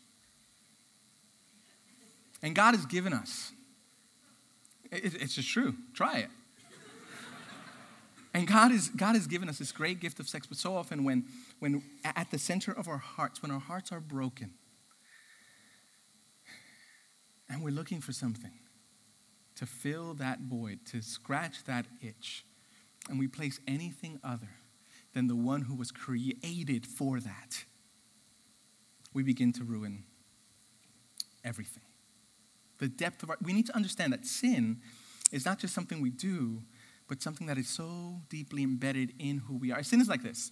[2.42, 3.52] and god has given us.
[4.92, 5.76] It's just true.
[5.94, 6.30] Try it.
[8.34, 11.04] And God, is, God has given us this great gift of sex, but so often
[11.04, 11.26] when,
[11.60, 14.54] when at the center of our hearts, when our hearts are broken,
[17.50, 18.54] and we're looking for something
[19.56, 22.46] to fill that void, to scratch that itch,
[23.10, 24.50] and we place anything other
[25.14, 27.66] than the one who was created for that,
[29.14, 30.06] we begin to ruin
[31.44, 31.84] everything.
[32.82, 34.82] The depth of our, we need to understand that sin
[35.32, 36.64] is not just something we do,
[37.08, 39.84] but something that is so deeply embedded in who we are.
[39.84, 40.52] Sin is like this.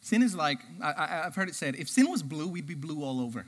[0.00, 3.02] Sin is like, I, have heard it said, if sin was blue, we'd be blue
[3.02, 3.44] all over.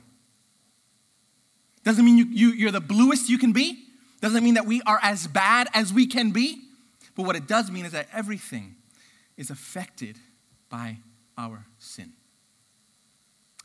[1.85, 3.81] Doesn't mean you, you, you're the bluest you can be.
[4.19, 6.61] Doesn't mean that we are as bad as we can be.
[7.15, 8.75] But what it does mean is that everything
[9.37, 10.17] is affected
[10.69, 10.97] by
[11.37, 12.11] our sin.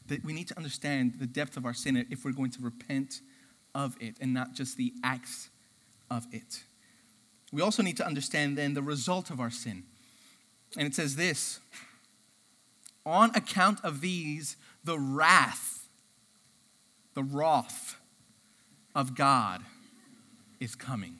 [0.06, 3.22] That we need to understand the depth of our sin if we're going to repent
[3.76, 5.50] of it and not just the acts
[6.10, 6.64] of it.
[7.52, 9.84] We also need to understand then the result of our sin.
[10.78, 11.60] And it says this
[13.04, 15.86] on account of these, the wrath,
[17.14, 17.96] the wrath
[18.94, 19.62] of God
[20.58, 21.18] is coming.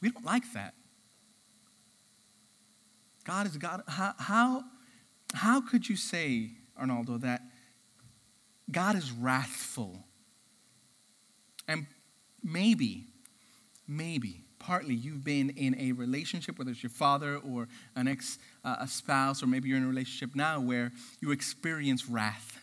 [0.00, 0.74] We don't like that.
[3.24, 3.82] God is God.
[3.88, 4.64] How, how,
[5.32, 7.42] how could you say, Arnaldo, that
[8.72, 10.04] God is wrathful?
[11.68, 11.86] And
[12.42, 13.06] maybe,
[13.86, 18.76] maybe, partly you've been in a relationship, whether it's your father or an ex uh,
[18.80, 22.58] a spouse, or maybe you're in a relationship now where you experience wrath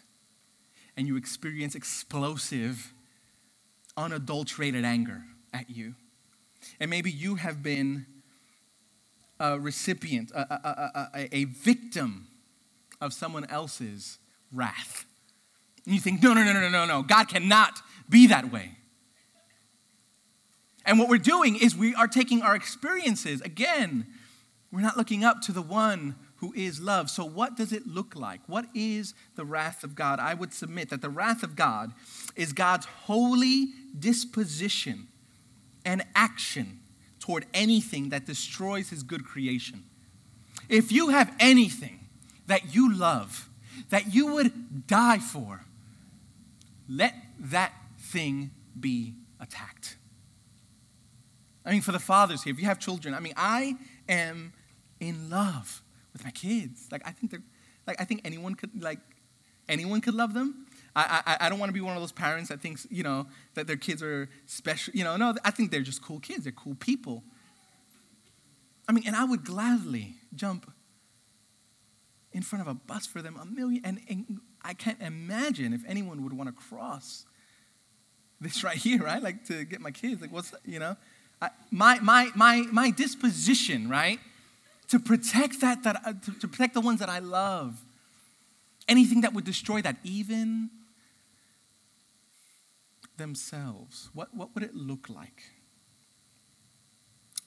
[0.97, 2.93] and you experience explosive,
[3.95, 5.95] unadulterated anger at you.
[6.79, 8.05] And maybe you have been
[9.39, 12.27] a recipient, a, a, a, a victim
[12.99, 14.17] of someone else's
[14.51, 15.05] wrath.
[15.89, 18.73] And you think, no, no, no, no, no, no, God cannot be that way.
[20.86, 24.06] And what we're doing is we are taking our experiences, again,
[24.71, 27.10] we're not looking up to the one who is love.
[27.10, 28.39] So, what does it look like?
[28.45, 30.19] What is the wrath of God?
[30.19, 31.91] I would submit that the wrath of God
[32.36, 35.08] is God's holy disposition
[35.84, 36.82] and action
[37.19, 39.86] toward anything that destroys his good creation.
[40.69, 42.02] If you have anything
[42.45, 43.49] that you love,
[43.89, 45.65] that you would die for,
[46.89, 49.97] let that thing be attacked.
[51.65, 53.75] I mean, for the fathers here, if you have children, I mean, I
[54.08, 54.54] am
[54.99, 56.88] in love with my kids.
[56.91, 57.43] Like I think they're
[57.86, 58.99] like I think anyone could like
[59.67, 60.65] anyone could love them.
[60.95, 63.28] I, I, I don't want to be one of those parents that thinks, you know,
[63.54, 64.93] that their kids are special.
[64.95, 66.43] You know, no, I think they're just cool kids.
[66.43, 67.23] They're cool people.
[68.88, 70.71] I mean, and I would gladly jump
[72.32, 73.86] in front of a bus for them a million.
[73.86, 77.25] And, and I can't imagine if anyone would want to cross
[78.41, 79.21] this right here, right?
[79.21, 80.21] Like to get my kids.
[80.21, 80.95] Like, what's, you know?
[81.41, 84.19] I, my, my, my, my disposition, right?
[84.89, 87.79] to protect that, that uh, to, to protect the ones that I love.
[88.87, 90.71] Anything that would destroy that, even
[93.17, 94.09] themselves.
[94.13, 95.43] What, what would it look like?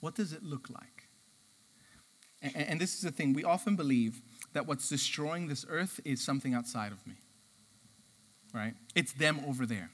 [0.00, 1.08] What does it look like?
[2.40, 4.20] And, and, this is the thing we often believe
[4.52, 7.14] that what's destroying this earth is something outside of me,
[8.52, 8.74] right?
[8.94, 9.90] It's them over there.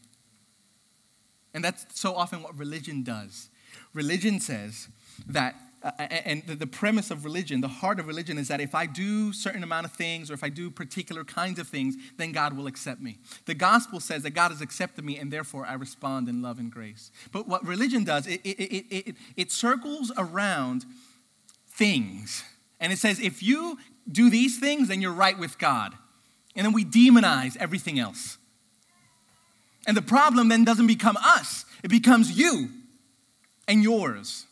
[1.55, 3.51] And that's so often what religion does.
[3.95, 4.89] Religion says
[5.27, 8.85] that uh, and the, premise of religion, the heart of religion is that if I
[8.85, 12.57] do certain amount of things or if I do particular kinds of things, then God
[12.57, 13.19] will accept me.
[13.47, 16.71] The gospel says that God has accepted me and therefore I respond in love and
[16.71, 17.13] grace.
[17.31, 20.85] But what religion does, it, it, it, it, it circles around
[21.69, 22.43] things.
[22.81, 23.79] And it says, if you
[24.11, 25.95] do these things, then you're right with God.
[26.57, 28.39] And then we demonize everything else.
[29.87, 32.71] And the problem then doesn't become us, it becomes you
[33.67, 34.47] and yours.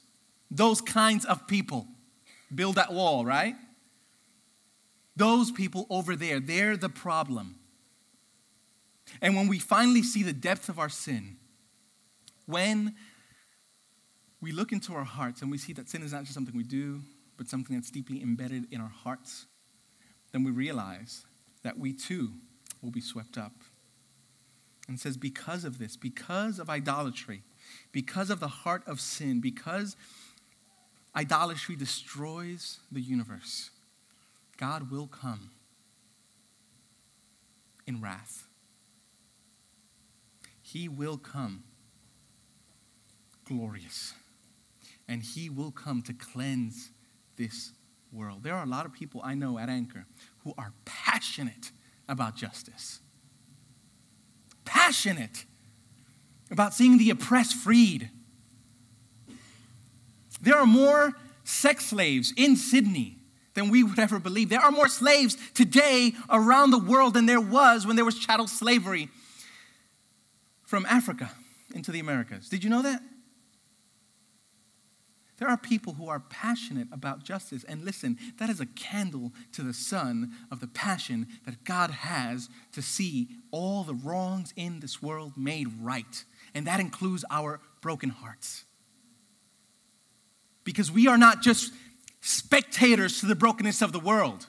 [0.50, 1.86] Those kinds of people
[2.54, 3.56] build that wall, right?
[5.16, 7.56] Those people over there, they're the problem.
[9.20, 11.36] And when we finally see the depth of our sin,
[12.44, 12.94] when
[14.40, 16.62] we look into our hearts and we see that sin is not just something we
[16.62, 17.02] do,
[17.36, 19.46] but something that's deeply embedded in our hearts,
[20.32, 21.24] then we realize
[21.62, 22.32] that we too
[22.82, 23.52] will be swept up.
[24.88, 27.42] And says, because of this, because of idolatry,
[27.90, 29.96] because of the heart of sin, because
[31.14, 33.70] idolatry destroys the universe,
[34.56, 35.50] God will come
[37.86, 38.46] in wrath.
[40.62, 41.64] He will come
[43.44, 44.14] glorious.
[45.08, 46.90] And he will come to cleanse
[47.36, 47.72] this
[48.12, 48.42] world.
[48.42, 50.06] There are a lot of people I know at Anchor
[50.44, 51.70] who are passionate
[52.08, 53.00] about justice.
[54.64, 55.44] Passionate
[56.50, 58.10] about seeing the oppressed freed,
[60.40, 63.18] there are more sex slaves in Sydney
[63.54, 64.48] than we would ever believe.
[64.48, 68.46] There are more slaves today around the world than there was when there was chattel
[68.46, 69.08] slavery
[70.66, 71.30] from Africa
[71.74, 72.48] into the Americas.
[72.48, 73.00] Did you know that?
[75.38, 77.64] There are people who are passionate about justice.
[77.64, 82.48] And listen, that is a candle to the sun of the passion that God has
[82.72, 86.24] to see all the wrongs in this world made right.
[86.54, 88.64] And that includes our broken hearts.
[90.64, 91.72] because we are not just
[92.20, 94.48] spectators to the brokenness of the world.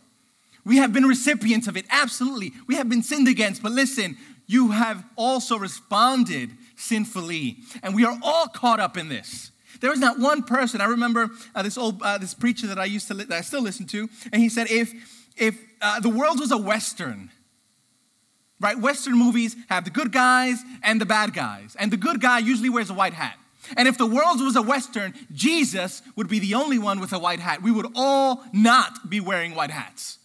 [0.66, 2.52] We have been recipients of it, absolutely.
[2.68, 8.18] We have been sinned against, but listen, you have also responded sinfully, and we are
[8.22, 9.52] all caught up in this.
[9.80, 10.82] There is not one person.
[10.82, 13.42] I remember uh, this old uh, this preacher that I used to li- that I
[13.42, 14.94] still listen to, and he said, if
[15.38, 17.32] if uh, the world was a western,
[18.60, 18.78] right?
[18.78, 22.70] Western movies have the good guys and the bad guys, and the good guy usually
[22.70, 23.38] wears a white hat.
[23.76, 27.20] And if the world was a Western, Jesus would be the only one with a
[27.20, 27.62] white hat.
[27.62, 30.20] We would all not be wearing white hats.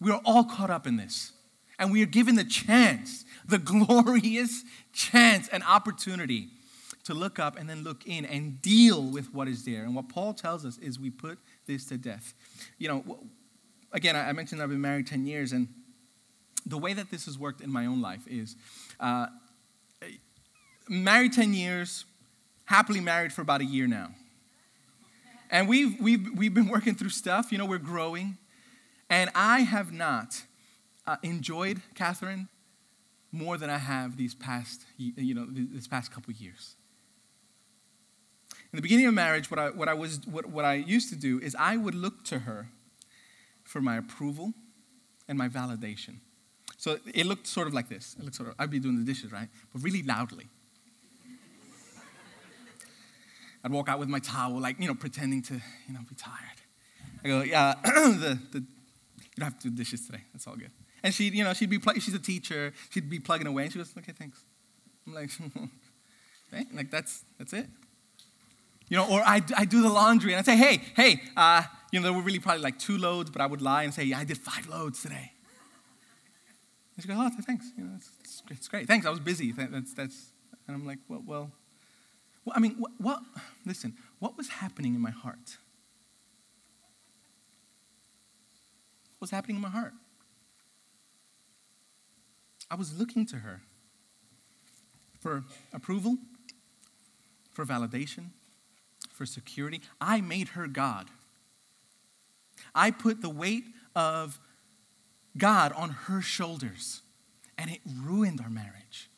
[0.00, 1.32] We are all caught up in this.
[1.78, 6.48] And we are given the chance, the glorious chance and opportunity
[7.04, 9.82] to look up and then look in and deal with what is there.
[9.82, 12.34] And what Paul tells us is we put this to death.
[12.78, 13.18] You know,
[13.92, 15.68] again, I mentioned I've been married 10 years, and
[16.64, 18.56] the way that this has worked in my own life is
[19.00, 19.26] uh,
[20.88, 22.04] married 10 years,
[22.66, 24.10] happily married for about a year now.
[25.50, 28.38] And we've, we've, we've been working through stuff, you know, we're growing.
[29.10, 30.42] And I have not
[31.06, 32.48] uh, enjoyed Catherine
[33.32, 36.76] more than I have these past, you know, this past couple years.
[38.72, 41.16] In the beginning of marriage, what I, what I, was, what, what I used to
[41.16, 42.68] do is I would look to her
[43.64, 44.54] for my approval
[45.28, 46.16] and my validation.
[46.78, 48.16] So it looked sort of like this.
[48.18, 49.48] It looked sort of, I'd be doing the dishes, right?
[49.72, 50.48] But really loudly.
[53.62, 56.34] I'd walk out with my towel, like, you know, pretending to, you know, be tired.
[57.22, 60.22] I go, yeah, the, the, you don't have to do dishes today.
[60.32, 60.70] That's all good.
[61.02, 62.72] And she'd, you know, she'd be, she's a teacher.
[62.90, 63.64] She'd be plugging away.
[63.64, 64.42] And she goes, okay, thanks.
[65.06, 65.30] I'm like,
[66.74, 67.66] like that's, that's it.
[68.92, 71.98] You know, or I, I do the laundry and I say, hey, hey, uh, you
[71.98, 74.18] know, there were really probably like two loads, but I would lie and say, yeah,
[74.18, 75.32] I did five loads today.
[76.94, 77.70] And she goes, oh, thanks.
[77.78, 78.86] You know, it's, it's, great.
[78.86, 79.50] Thanks, I was busy.
[79.50, 80.32] That's, that's,
[80.68, 81.50] and I'm like, well, well,
[82.44, 83.20] well, I mean, what, what,
[83.64, 85.56] listen, what was happening in my heart?
[89.16, 89.94] What was happening in my heart?
[92.70, 93.62] I was looking to her
[95.18, 96.18] for approval,
[97.54, 98.32] for validation,
[99.22, 99.80] for security.
[100.00, 101.06] I made her God.
[102.74, 103.62] I put the weight
[103.94, 104.40] of
[105.38, 107.02] God on her shoulders,
[107.56, 109.08] and it ruined our marriage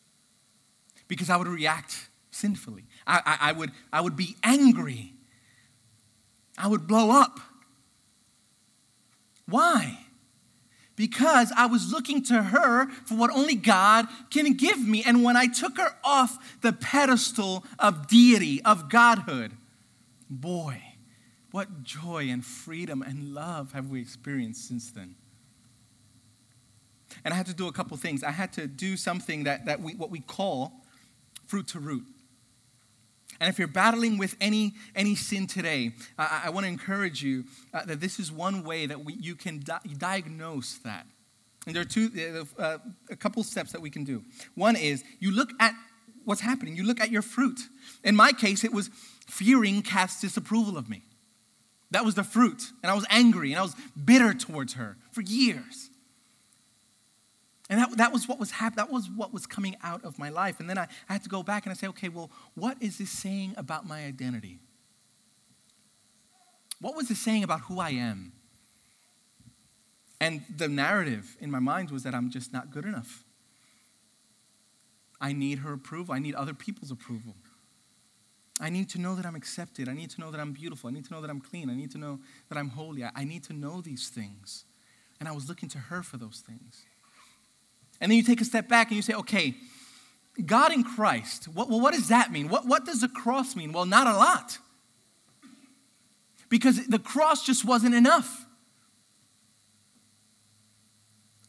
[1.08, 2.84] because I would react sinfully.
[3.06, 5.14] I, I, I, would, I would be angry.
[6.58, 7.40] I would blow up.
[9.46, 10.00] Why?
[10.96, 15.02] Because I was looking to her for what only God can give me.
[15.02, 19.52] And when I took her off the pedestal of deity, of godhood,
[20.28, 20.82] boy,
[21.50, 25.14] what joy and freedom and love have we experienced since then?
[27.24, 28.24] And I had to do a couple things.
[28.24, 30.72] I had to do something that, that we, what we call
[31.46, 32.04] fruit to root.
[33.40, 37.44] And if you're battling with any, any sin today, I, I want to encourage you
[37.72, 41.06] uh, that this is one way that we, you can di- diagnose that.
[41.66, 42.78] And there are two, uh,
[43.10, 44.22] a couple steps that we can do.
[44.54, 45.74] One is you look at
[46.24, 47.60] what's happening, you look at your fruit.
[48.02, 48.90] In my case, it was
[49.26, 51.02] fearing Kath's disapproval of me.
[51.90, 52.72] That was the fruit.
[52.82, 55.90] And I was angry and I was bitter towards her for years.
[57.70, 60.28] And that, that was what was hap- that was what was coming out of my
[60.28, 60.60] life.
[60.60, 62.98] And then I, I had to go back and I say, okay, well, what is
[62.98, 64.58] this saying about my identity?
[66.80, 68.32] What was this saying about who I am?
[70.20, 73.24] And the narrative in my mind was that I'm just not good enough.
[75.20, 76.14] I need her approval.
[76.14, 77.34] I need other people's approval.
[78.60, 79.88] I need to know that I'm accepted.
[79.88, 80.88] I need to know that I'm beautiful.
[80.88, 81.68] I need to know that I'm clean.
[81.68, 83.04] I need to know that I'm holy.
[83.04, 84.64] I, I need to know these things.
[85.18, 86.84] And I was looking to her for those things.
[88.00, 89.54] And then you take a step back and you say, okay,
[90.44, 92.48] God in Christ, what, well, what does that mean?
[92.48, 93.72] What, what does the cross mean?
[93.72, 94.58] Well, not a lot.
[96.48, 98.46] Because the cross just wasn't enough.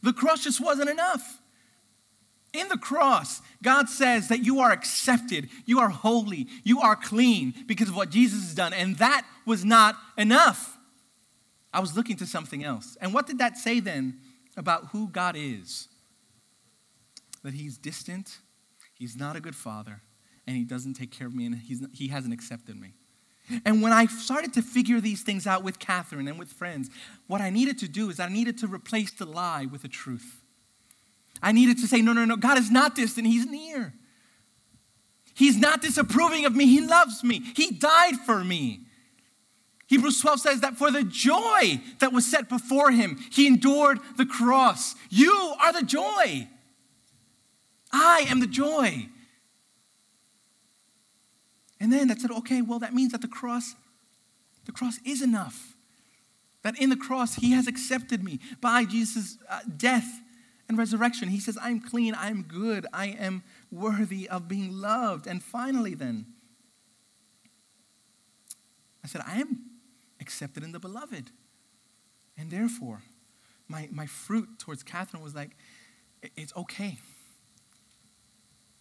[0.02, 1.40] The cross just wasn't enough.
[2.56, 7.54] In the cross, God says that you are accepted, you are holy, you are clean
[7.66, 8.72] because of what Jesus has done.
[8.72, 10.76] And that was not enough.
[11.72, 12.96] I was looking to something else.
[13.00, 14.18] And what did that say then
[14.56, 15.88] about who God is?
[17.46, 18.38] that he's distant,
[18.92, 20.02] he's not a good father,
[20.46, 22.92] and he doesn't take care of me, and he's, he hasn't accepted me.
[23.64, 26.90] And when I started to figure these things out with Catherine and with friends,
[27.28, 30.42] what I needed to do is I needed to replace the lie with the truth.
[31.42, 33.94] I needed to say, no, no, no, God is not distant, He's near.
[35.34, 38.80] He's not disapproving of me, He loves me, He died for me.
[39.88, 44.26] Hebrews 12 says that for the joy that was set before Him, He endured the
[44.26, 44.94] cross.
[45.10, 46.48] You are the joy.
[47.92, 49.08] I am the joy.
[51.78, 53.74] And then that said, okay, well, that means that the cross
[54.64, 55.76] The cross is enough.
[56.62, 60.20] That in the cross, He has accepted me by Jesus' uh, death
[60.68, 61.28] and resurrection.
[61.28, 65.26] He says, I'm clean, I'm good, I am worthy of being loved.
[65.26, 66.26] And finally, then,
[69.04, 69.66] I said, I am
[70.20, 71.30] accepted in the beloved.
[72.36, 73.02] And therefore,
[73.68, 75.56] my, my fruit towards Catherine was like,
[76.36, 76.98] it's okay.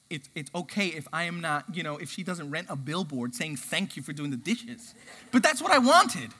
[0.09, 3.33] It's, it's okay if I am not, you know, if she doesn't rent a billboard
[3.33, 4.93] saying thank you for doing the dishes.
[5.31, 6.31] But that's what I wanted.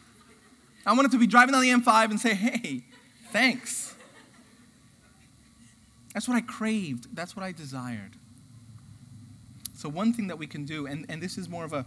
[0.86, 2.84] I wanted to be driving down the M5 and say, hey,
[3.32, 3.95] thanks.
[6.16, 7.14] That's what I craved.
[7.14, 8.16] That's what I desired.
[9.76, 11.86] So, one thing that we can do, and, and this is more of a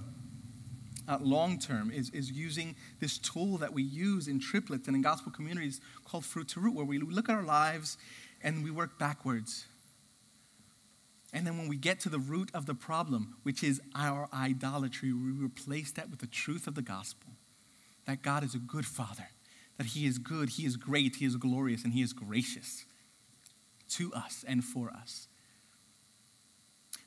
[1.08, 5.00] uh, long term, is, is using this tool that we use in triplets and in
[5.00, 7.96] gospel communities called Fruit to Root, where we look at our lives
[8.42, 9.64] and we work backwards.
[11.32, 15.10] And then when we get to the root of the problem, which is our idolatry,
[15.14, 17.30] we replace that with the truth of the gospel
[18.06, 19.28] that God is a good father,
[19.78, 22.84] that He is good, He is great, He is glorious, and He is gracious
[23.90, 25.28] to us and for us.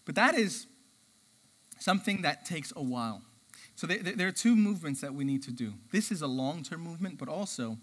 [0.05, 0.67] But that is
[1.79, 3.21] something that takes a while.
[3.75, 5.73] So there, are two movements that we need to do.
[5.91, 7.77] This is a long term movement, but also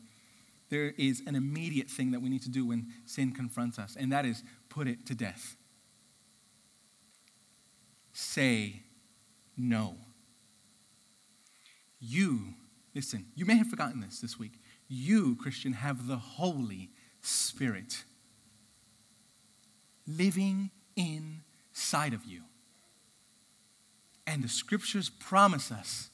[0.68, 4.12] there is an immediate thing that we need to do when sin confronts us, and
[4.12, 5.56] that is put it to death.
[8.12, 8.82] Say
[9.56, 9.96] no.
[12.00, 12.54] You,
[12.94, 14.60] listen, you may have forgotten this this week.
[14.88, 16.90] You, Christian, have the Holy
[17.22, 18.04] Spirit
[20.08, 22.42] living inside of you.
[24.26, 26.10] And the scriptures promise us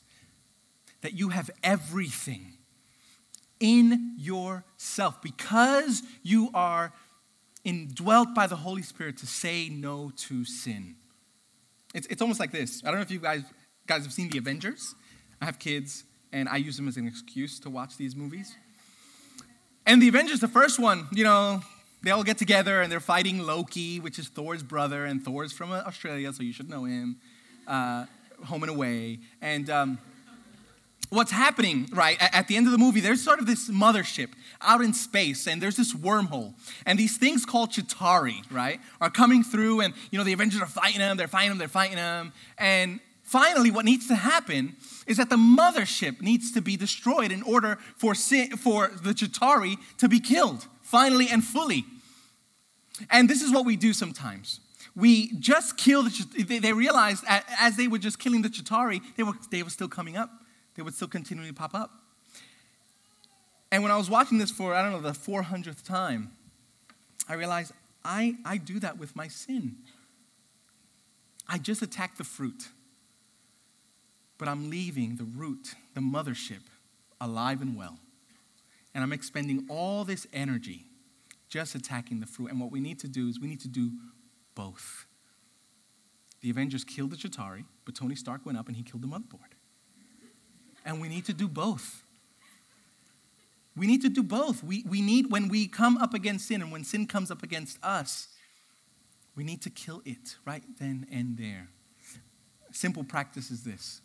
[1.01, 2.59] that you have everything
[3.61, 6.93] in yourself because you are
[7.65, 10.97] indwelt by the Holy Spirit to say no to sin.
[11.95, 12.83] It's, it's almost like this.
[12.85, 13.43] I don't know if you guys,
[13.87, 14.95] guys have seen The Avengers.
[15.41, 18.55] I have kids, and I use them as an excuse to watch these movies.
[19.87, 21.63] And The Avengers, the first one, you know,
[22.05, 25.73] they all get together and they're fighting Loki, which is Thor's brother, and Thor's from
[25.73, 27.17] Australia, so you should know him,
[27.67, 28.05] uh,
[28.45, 29.19] home and away.
[29.41, 29.99] And um,
[31.09, 34.29] what's happening, right, at the end of the movie, there's sort of this mothership
[34.61, 36.53] out in space, and there's this wormhole.
[36.85, 40.67] And these things called Chitauri, right, are coming through, and, you know, the Avengers are
[40.67, 42.33] fighting them, they're fighting them, they're fighting them.
[42.59, 44.77] And finally, what needs to happen
[45.07, 50.09] is that the mothership needs to be destroyed in order for, for the Chitauri to
[50.09, 51.87] be killed, finally and fully.
[53.11, 54.61] And this is what we do sometimes.
[54.97, 57.25] We just kill the, they, realized
[57.59, 60.31] as they were just killing the Chitauri, they were, they were still coming up.
[60.77, 61.91] They would still continually pop up.
[63.73, 66.31] And when I was watching this for, I don't know, the 400th time,
[67.29, 67.73] I realized
[68.05, 69.77] I, I do that with my sin.
[71.49, 72.69] I just attack the fruit,
[74.39, 76.63] but I'm leaving the root, the mothership,
[77.21, 77.99] alive and well.
[78.95, 80.87] And I'm expending all this energy
[81.55, 82.51] just attacking the fruit.
[82.51, 83.93] And what we need to do is we need to do
[84.57, 85.07] both.
[86.41, 89.55] The Avengers killed the Chitauri, but Tony Stark went up and he killed the motherboard.
[90.85, 92.03] And we need to do both.
[93.77, 94.65] We need to do both.
[94.65, 97.79] We, we need, when we come up against sin and when sin comes up against
[97.85, 98.27] us,
[99.37, 101.69] we need to kill it right then and there.
[102.73, 104.01] Simple practice is this.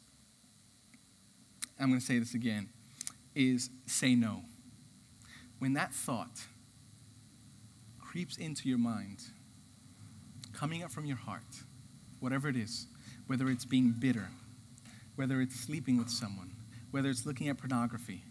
[1.79, 2.69] I'm going to say this again
[3.33, 4.43] is say no.
[5.57, 6.45] When that thought
[8.09, 9.19] creeps into your mind,
[10.51, 11.43] coming up from your heart,
[12.19, 12.87] whatever it is,
[13.27, 14.29] whether it's being bitter,
[15.15, 16.51] whether it's sleeping with someone,
[16.89, 18.23] whether it's looking at pornography,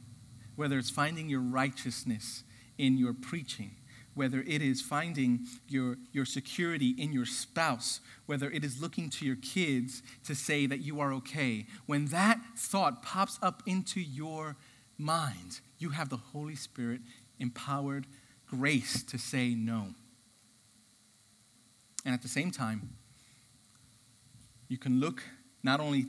[0.57, 2.43] whether it's finding your righteousness
[2.77, 3.71] in your preaching,
[4.15, 9.25] whether it is finding your, your security in your spouse, whether it is looking to
[9.25, 14.57] your kids to say that you are okay, when that thought pops up into your
[14.99, 17.01] mind, you have the Holy Spirit
[17.39, 18.09] empowered
[18.49, 19.89] grace to say no.
[22.05, 22.91] And at the same time,
[24.69, 25.23] you can look
[25.63, 26.07] not only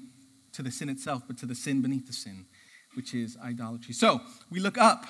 [0.53, 2.45] to the sin itself, but to the sin beneath the sin,
[2.93, 3.93] which is idolatry.
[3.93, 5.05] So we look up.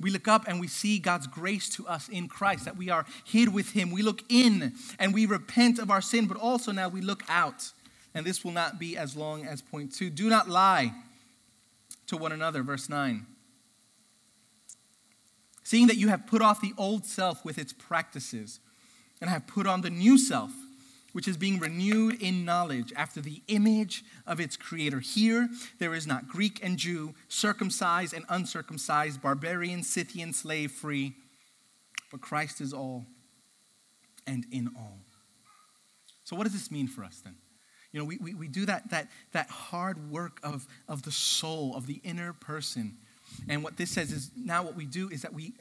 [0.00, 3.04] We look up and we see God's grace to us in Christ, that we are
[3.24, 3.90] hid with Him.
[3.90, 7.72] We look in and we repent of our sin, but also now we look out.
[8.14, 10.08] And this will not be as long as point two.
[10.08, 10.92] Do not lie
[12.06, 13.26] to one another, verse 9
[15.70, 18.58] seeing that you have put off the old self with its practices
[19.20, 20.50] and have put on the new self,
[21.12, 24.98] which is being renewed in knowledge after the image of its creator.
[24.98, 25.48] Here,
[25.78, 31.14] there is not Greek and Jew, circumcised and uncircumcised, barbarian, Scythian, slave free,
[32.10, 33.04] but Christ is all
[34.26, 34.98] and in all.
[36.24, 37.36] So, what does this mean for us then?
[37.92, 41.76] You know, we, we, we do that, that, that hard work of, of the soul,
[41.76, 42.96] of the inner person.
[43.48, 45.54] And what this says is now what we do is that we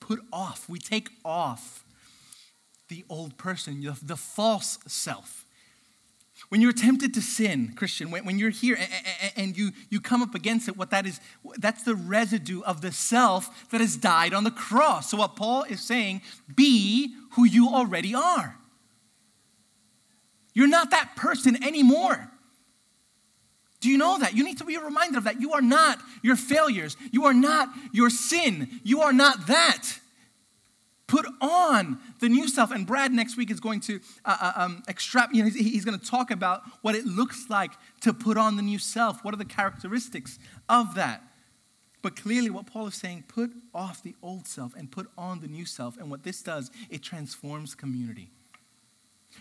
[0.00, 1.84] put off, we take off
[2.88, 5.44] the old person, the, false self.
[6.48, 10.22] When you're tempted to sin, Christian, when, when you're here and, and you, you come
[10.22, 11.20] up against it, what that is,
[11.56, 15.10] that's the residue of the self that has died on the cross.
[15.10, 16.20] So, what Paul is saying,
[16.54, 18.56] be who you already are.
[20.52, 22.30] You're not that person anymore.
[23.84, 24.34] Do you know that?
[24.34, 25.42] You need to be reminded of that.
[25.42, 26.96] You are not your failures.
[27.12, 28.80] You are not your sin.
[28.82, 29.98] You are not that.
[31.06, 32.70] Put on the new self.
[32.70, 35.84] And Brad next week is going to uh, uh um, extract, you know, he's, he's
[35.84, 39.22] going to talk about what it looks like to put on the new self.
[39.22, 41.22] What are the characteristics of that?
[42.00, 45.46] But clearly, what Paul is saying, put off the old self and put on the
[45.46, 45.98] new self.
[45.98, 48.30] And what this does, it transforms community.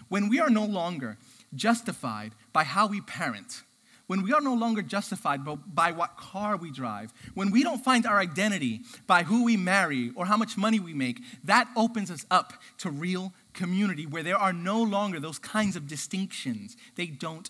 [0.09, 1.17] When we are no longer
[1.55, 3.63] justified by how we parent,
[4.07, 5.41] when we are no longer justified
[5.73, 10.11] by what car we drive, when we don't find our identity by who we marry
[10.15, 14.37] or how much money we make, that opens us up to real community where there
[14.37, 16.75] are no longer those kinds of distinctions.
[16.95, 17.49] They don't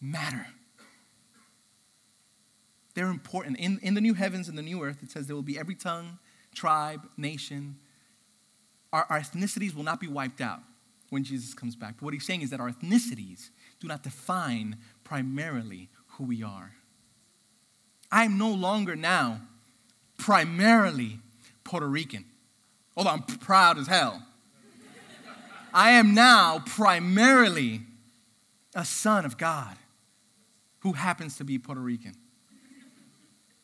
[0.00, 0.48] matter.
[2.94, 3.58] They're important.
[3.58, 5.74] In, in the new heavens and the new earth, it says there will be every
[5.74, 6.18] tongue,
[6.54, 7.76] tribe, nation.
[8.92, 10.60] Our, our ethnicities will not be wiped out
[11.10, 11.96] when Jesus comes back.
[11.98, 16.72] But what he's saying is that our ethnicities do not define primarily who we are.
[18.10, 19.40] I'm no longer now
[20.18, 21.20] primarily
[21.64, 22.24] Puerto Rican,
[22.96, 24.22] although I'm proud as hell.
[25.74, 27.82] I am now primarily
[28.74, 29.76] a son of God
[30.80, 32.14] who happens to be Puerto Rican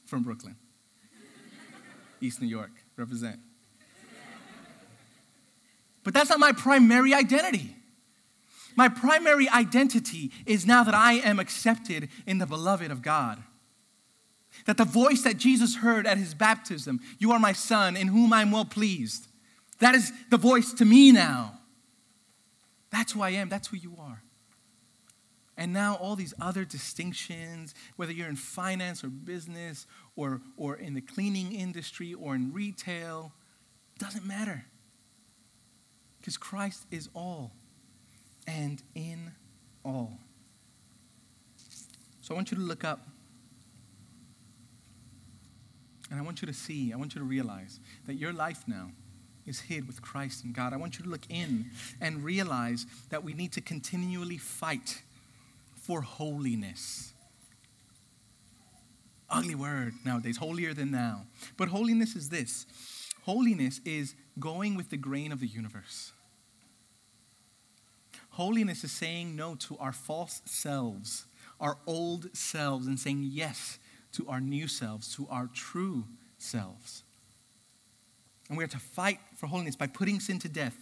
[0.05, 0.57] from Brooklyn,
[2.21, 3.39] East New York, represent.
[6.05, 7.77] But that's not my primary identity.
[8.77, 13.43] My primary identity is now that I am accepted in the beloved of God.
[14.67, 18.33] That the voice that Jesus heard at his baptism, you are my son in whom
[18.33, 19.29] I'm well pleased,
[19.81, 21.59] that is the voice to me now.
[22.91, 24.23] That's who I am, that's who you are.
[25.57, 30.95] And now all these other distinctions, whether you're in finance or business or, or in
[30.95, 33.33] the cleaning industry or in retail,
[33.99, 34.65] doesn't matter.
[36.21, 37.53] Because Christ is all
[38.47, 39.33] and in
[39.85, 40.19] all.
[42.21, 43.01] So I want you to look up.
[46.11, 48.91] And I want you to see, I want you to realize that your life now
[49.47, 50.73] is hid with Christ and God.
[50.73, 51.71] I want you to look in
[52.01, 55.03] and realize that we need to continually fight
[55.75, 57.13] for holiness.
[59.31, 61.23] Ugly word nowadays, holier than now.
[61.57, 62.67] But holiness is this
[63.25, 66.13] holiness is going with the grain of the universe.
[68.33, 71.27] Holiness is saying no to our false selves,
[71.61, 73.79] our old selves, and saying yes
[74.13, 76.05] to our new selves, to our true
[76.39, 77.03] selves.
[78.49, 80.77] And we are to fight for holiness by putting sin to death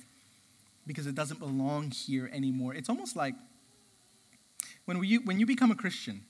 [0.86, 2.72] because it doesn't belong here anymore.
[2.72, 3.34] It's almost like
[4.84, 6.22] when, we, when you become a Christian,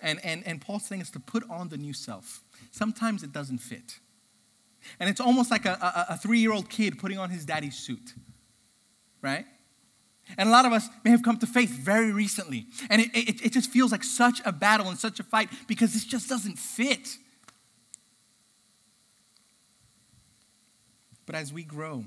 [0.00, 2.44] and, and, and Paul's saying is to put on the new self.
[2.70, 3.98] Sometimes it doesn't fit.
[5.00, 7.76] And it's almost like a, a, a three year old kid putting on his daddy's
[7.76, 8.14] suit,
[9.20, 9.46] right?
[10.36, 12.66] And a lot of us may have come to faith very recently.
[12.88, 15.92] And it, it, it, just feels like such a battle and such a fight because
[15.92, 17.16] this just doesn't fit.
[21.26, 22.04] But as we grow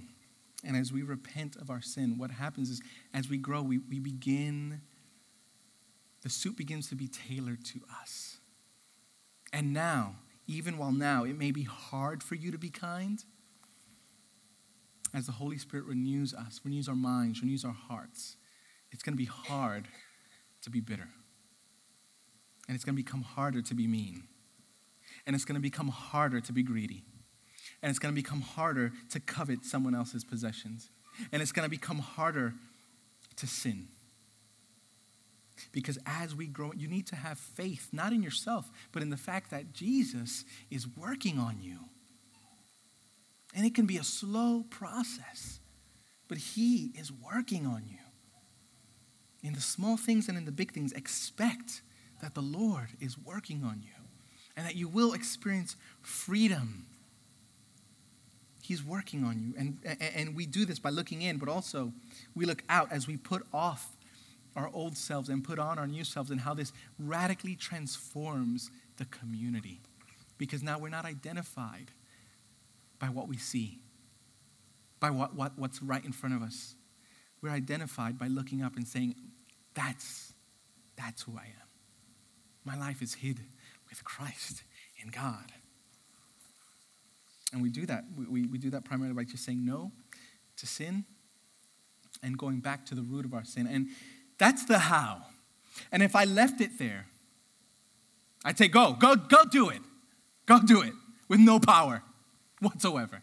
[0.66, 2.82] and as we repent of our sin, what happens is
[3.14, 4.82] as we grow, we, we begin,
[6.22, 8.38] the suit begins to be tailored to us.
[9.52, 10.16] And now,
[10.48, 13.24] even while now it may be hard for you to be kind,
[15.14, 18.38] as the Holy Spirit renews us, renews our minds, renews our hearts,
[18.92, 19.88] it's going to be hard
[20.62, 21.10] to be bitter.
[22.68, 24.24] And it's going to become harder to be mean.
[25.26, 27.04] And it's going to become harder to be greedy.
[27.82, 30.90] And it's going to become harder to covet someone else's possessions.
[31.32, 32.54] And it's going to become harder
[33.36, 33.88] to sin.
[35.72, 39.18] Because as we grow, you need to have faith, not in yourself, but in the
[39.18, 41.80] fact that Jesus is working on you.
[43.54, 45.60] And it can be a slow process,
[46.28, 47.98] but He is working on you.
[49.44, 51.82] In the small things and in the big things, expect
[52.22, 54.08] that the Lord is working on you
[54.56, 56.86] and that you will experience freedom.
[58.62, 59.54] He's working on you.
[59.58, 59.80] And,
[60.16, 61.92] and we do this by looking in, but also
[62.34, 63.96] we look out as we put off
[64.56, 69.06] our old selves and put on our new selves, and how this radically transforms the
[69.06, 69.82] community.
[70.38, 71.92] Because now we're not identified
[73.04, 73.80] by what we see,
[75.02, 76.76] by what, what, what's right in front of us.
[77.42, 79.16] We're identified by looking up and saying,
[79.74, 80.32] That's,
[80.96, 81.68] that's who I am.
[82.64, 83.42] My life is hid
[83.90, 84.64] with Christ
[85.02, 85.52] in God.
[87.52, 88.06] And we do that.
[88.18, 89.92] We, we, we do that primarily by just saying no
[90.56, 91.04] to sin
[92.24, 93.68] and going back to the root of our sin.
[93.68, 93.88] And
[94.40, 95.24] that's the how.
[95.92, 97.08] And if I left it there,
[98.46, 99.82] I'd say, go, go, go do it.
[100.46, 100.94] Go do it
[101.28, 102.02] with no power
[102.64, 103.22] whatsoever.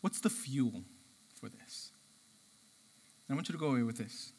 [0.00, 0.84] What's the fuel
[1.34, 1.92] for this?
[3.30, 4.32] I want you to go away with this.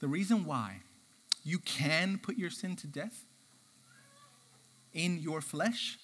[0.00, 0.82] The reason why
[1.44, 3.24] you can put your sin to death
[4.92, 5.98] in your flesh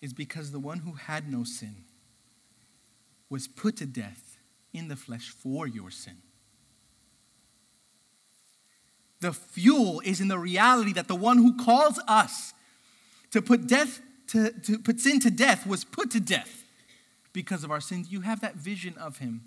[0.00, 1.84] is because the one who had no sin
[3.30, 4.36] was put to death
[4.72, 6.18] in the flesh for your sin.
[9.22, 12.52] The fuel is in the reality that the one who calls us
[13.30, 16.64] to put death to, to put sin to death was put to death
[17.32, 18.10] because of our sins.
[18.10, 19.42] You have that vision of him.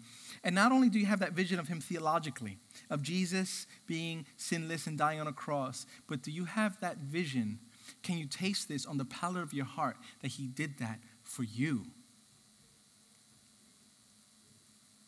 [0.46, 2.58] And not only do you have that vision of him theologically,
[2.90, 7.60] of Jesus being sinless and dying on a cross, but do you have that vision?
[8.02, 11.44] Can you taste this on the palate of your heart that he did that for
[11.44, 11.88] you?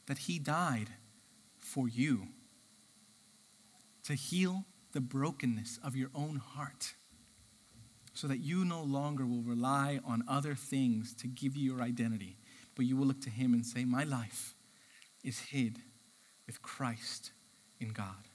[0.08, 0.90] That he died
[1.58, 2.28] for you
[4.08, 6.94] to heal the brokenness of your own heart
[8.14, 12.38] so that you no longer will rely on other things to give you your identity,
[12.74, 14.56] but you will look to him and say, My life
[15.26, 15.80] is hid
[16.48, 17.32] with Christ
[17.82, 18.30] in God.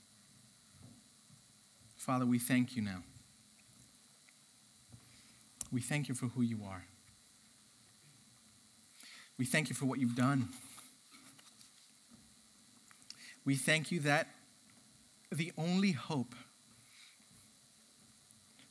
[1.97, 3.03] Father, we thank you now.
[5.73, 6.85] We thank you for who you are.
[9.39, 10.51] We thank you for what you've done.
[13.47, 14.29] We thank you that
[15.37, 16.35] the only hope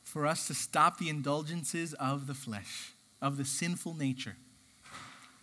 [0.04, 4.36] for us to stop the indulgences of the flesh, of the sinful nature,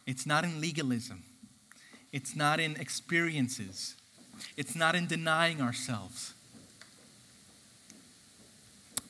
[0.05, 1.23] it's not in legalism,
[2.11, 3.95] it's not in experiences,
[4.57, 6.33] it's not in denying ourselves.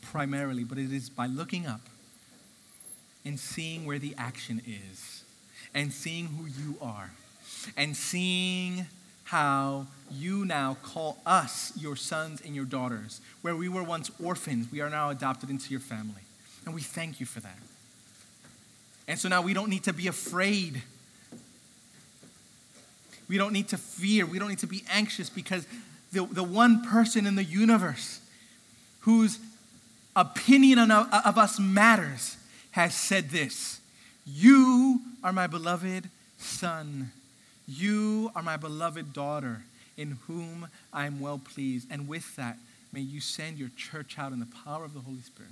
[0.01, 1.82] Primarily, but it is by looking up
[3.24, 5.24] and seeing where the action is
[5.74, 7.12] and seeing who you are
[7.78, 8.88] and seeing
[9.30, 13.21] how you now call us your sons and your daughters.
[13.41, 16.21] Where we were once orphans, we are now adopted into your family.
[16.65, 17.57] And we thank you for that.
[19.07, 20.84] And so now we don't need to be afraid
[23.30, 24.25] we don't need to fear.
[24.25, 25.65] We don't need to be anxious because
[26.11, 28.19] the, the one person in the universe
[29.01, 29.39] whose
[30.15, 32.36] opinion of, of us matters
[32.71, 33.80] has said this
[34.25, 36.09] You are my beloved
[36.39, 37.11] son.
[37.70, 39.61] You are my beloved daughter
[39.95, 41.88] in whom I am well pleased.
[41.91, 42.57] And with that,
[42.91, 45.51] may you send your church out in the power of the Holy Spirit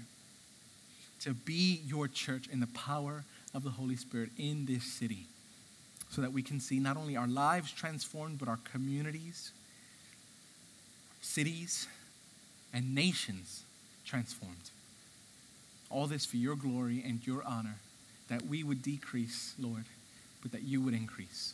[1.19, 5.25] to be your church in the power of the Holy Spirit in this city
[6.09, 9.51] so that we can see not only our lives transformed, but our communities,
[11.21, 11.87] cities,
[12.73, 13.63] and nations
[14.05, 14.71] transformed.
[15.91, 17.75] All this for your glory and your honor,
[18.27, 19.85] that we would decrease, Lord,
[20.41, 21.53] but that you would increase.